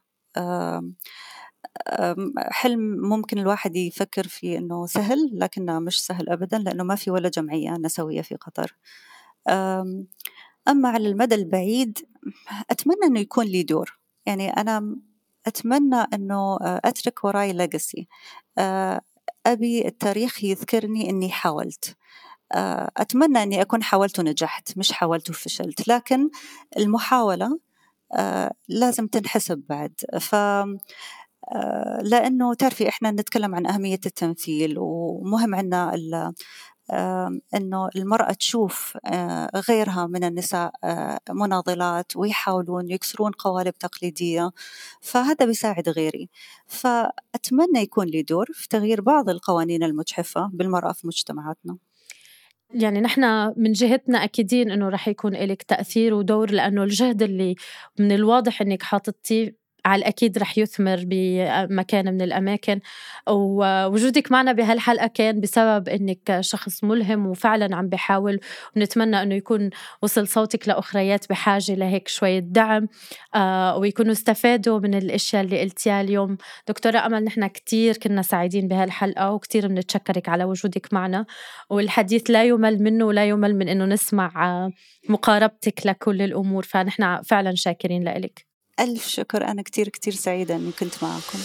حلم 2.38 2.80
ممكن 3.10 3.40
الواحد 3.40 3.76
يفكر 3.76 4.28
فيه 4.28 4.58
إنه 4.58 4.86
سهل 4.86 5.30
لكنه 5.34 5.80
مش 5.80 6.06
سهل 6.06 6.30
أبدا 6.30 6.58
لأنه 6.58 6.84
ما 6.84 6.96
في 6.96 7.12
ولا 7.12 7.30
جمعية 7.30 7.72
نسوية 7.72 8.22
في 8.22 8.36
قطر. 8.36 8.76
أما 10.68 10.90
على 10.90 11.08
المدى 11.08 11.36
البعيد 11.36 12.00
أتمنى 12.70 13.06
إنه 13.08 13.20
يكون 13.20 13.46
لي 13.46 13.64
دور. 13.64 14.00
يعني 14.26 14.50
أنا 14.50 14.96
أتمنى 15.48 16.02
إنه 16.14 16.58
آه، 16.62 16.82
أترك 16.86 17.24
وراي 17.24 17.54
ليجاسي 17.54 18.08
أبي 19.46 19.88
التاريخ 19.88 20.44
يذكرني 20.44 21.10
إني 21.10 21.32
حاولت. 21.32 21.98
أتمنى 22.98 23.44
أني 23.44 23.62
أكون 23.62 23.84
حاولت 23.84 24.20
ونجحت 24.20 24.78
مش 24.78 24.92
حاولت 24.92 25.30
وفشلت 25.30 25.88
لكن 25.88 26.30
المحاولة 26.78 27.60
آه، 28.16 28.52
لازم 28.70 29.08
تنحسب 29.08 29.64
بعد. 29.70 29.94
ف 30.22 30.36
آه، 31.56 32.00
لأنه 32.04 32.54
تعرفي 32.54 32.90
إحنا 32.90 33.12
نتكلم 33.12 33.56
عن 33.56 33.68
أهمية 33.68 34.00
التمثيل 34.06 34.76
ومهم 34.80 35.56
عندنا 35.56 36.34
إنه 37.56 37.90
المرأة 37.96 38.34
تشوف 38.34 38.98
غيرها 39.70 40.08
من 40.08 40.24
النساء 40.24 40.72
مناضلات 41.30 42.16
ويحاولون 42.18 42.90
يكسرون 42.92 43.32
قوالب 43.32 43.74
تقليدية. 43.78 44.52
فهذا 45.02 45.46
بيساعد 45.46 45.90
غيري. 45.90 46.30
فأتمنى 46.68 47.80
يكون 47.80 48.08
لي 48.08 48.22
دور 48.22 48.48
في 48.54 48.68
تغيير 48.68 49.02
بعض 49.02 49.30
القوانين 49.30 49.84
المجحفه 49.84 50.50
بالمرأة 50.54 50.92
في 50.94 51.08
مجتمعاتنا. 51.08 51.78
يعني 52.74 53.02
نحن 53.02 53.54
من 53.58 53.72
جهتنا 53.72 54.24
أكيدين 54.24 54.72
إنه 54.72 54.90
رح 54.90 55.08
يكون 55.08 55.34
لك 55.34 55.64
تأثير 55.64 56.14
ودور 56.14 56.52
لأنه 56.52 56.84
الجهد 56.84 57.22
اللي 57.22 57.56
من 58.00 58.12
الواضح 58.12 58.62
إنك 58.62 58.84
حاططيه 58.84 59.63
على 59.86 60.00
الأكيد 60.00 60.38
رح 60.38 60.58
يثمر 60.58 61.04
بمكان 61.06 62.14
من 62.14 62.22
الأماكن. 62.22 62.80
ووجودك 63.30 64.32
معنا 64.32 64.52
بهالحلقة 64.52 65.08
كان 65.08 65.40
بسبب 65.40 65.90
إنك 65.90 66.38
شخص 66.42 66.84
ملهم 66.84 67.28
وفعلا 67.28 67.76
عم 67.76 67.88
بحاول 67.90 68.40
ونتمنى 68.76 69.22
إنه 69.22 69.36
يكون 69.36 69.70
وصل 70.02 70.28
صوتك 70.28 70.68
لأخريات 70.68 71.30
بحاجة 71.30 71.76
لهيك 71.76 72.08
شوية 72.08 72.40
دعم. 72.40 72.88
آه، 73.36 73.78
ويكونوا 73.78 74.12
استفادوا 74.12 74.80
من 74.80 74.96
الأشياء 74.96 75.44
اللي 75.44 75.62
قلتيها 75.62 76.02
اليوم. 76.02 76.38
دكتورة 76.68 76.98
أمل 77.06 77.24
نحن 77.24 77.48
كتير 77.48 77.98
كنا 77.98 78.22
سعيدين 78.22 78.68
بهالحلقة 78.68 79.32
وكتير 79.32 79.68
بنتشكرك 79.68 80.30
على 80.30 80.44
وجودك 80.44 80.94
معنا. 80.94 81.26
والحديث 81.70 82.30
لا 82.30 82.44
يمل 82.44 82.84
منه 82.84 83.06
ولا 83.06 83.26
يمل 83.26 83.56
من 83.56 83.70
إنه 83.70 83.86
نسمع 83.86 84.32
آه، 84.46 84.72
مقاربتك 85.10 85.88
لكل 85.88 86.22
الأمور. 86.22 86.64
فنحن 86.64 87.22
فعلا 87.22 87.56
شاكرين 87.56 88.04
لك 88.04 88.53
ألف 88.80 89.08
شكر 89.08 89.48
أنا 89.48 89.62
كتير 89.62 89.90
كتير 89.90 90.14
سعيدة 90.14 90.56
أني 90.56 90.72
كنت 90.80 91.04
معكم. 91.04 91.40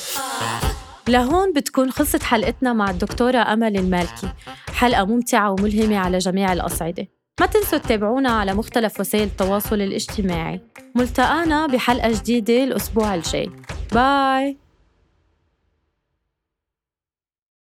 لهون 1.08 1.52
بتكون 1.52 1.90
خلصت 1.90 2.22
حلقتنا 2.22 2.72
مع 2.72 2.90
الدكتورة 2.90 3.38
أمل 3.38 3.76
المالكي. 3.76 4.32
حلقة 4.74 5.04
ممتعة 5.04 5.50
وملهمة 5.50 5.96
على 5.98 6.18
جميع 6.18 6.52
الأصعدة. 6.52 7.08
ما 7.40 7.46
تنسوا 7.46 7.78
تتابعونا 7.78 8.30
على 8.30 8.54
مختلف 8.54 9.00
وسائل 9.00 9.24
التواصل 9.24 9.80
الاجتماعي. 9.80 10.60
ملتقانا 10.94 11.66
بحلقة 11.66 12.12
جديدة 12.12 12.64
الأسبوع 12.64 13.14
الجاي. 13.14 13.50
باي! 13.92 14.56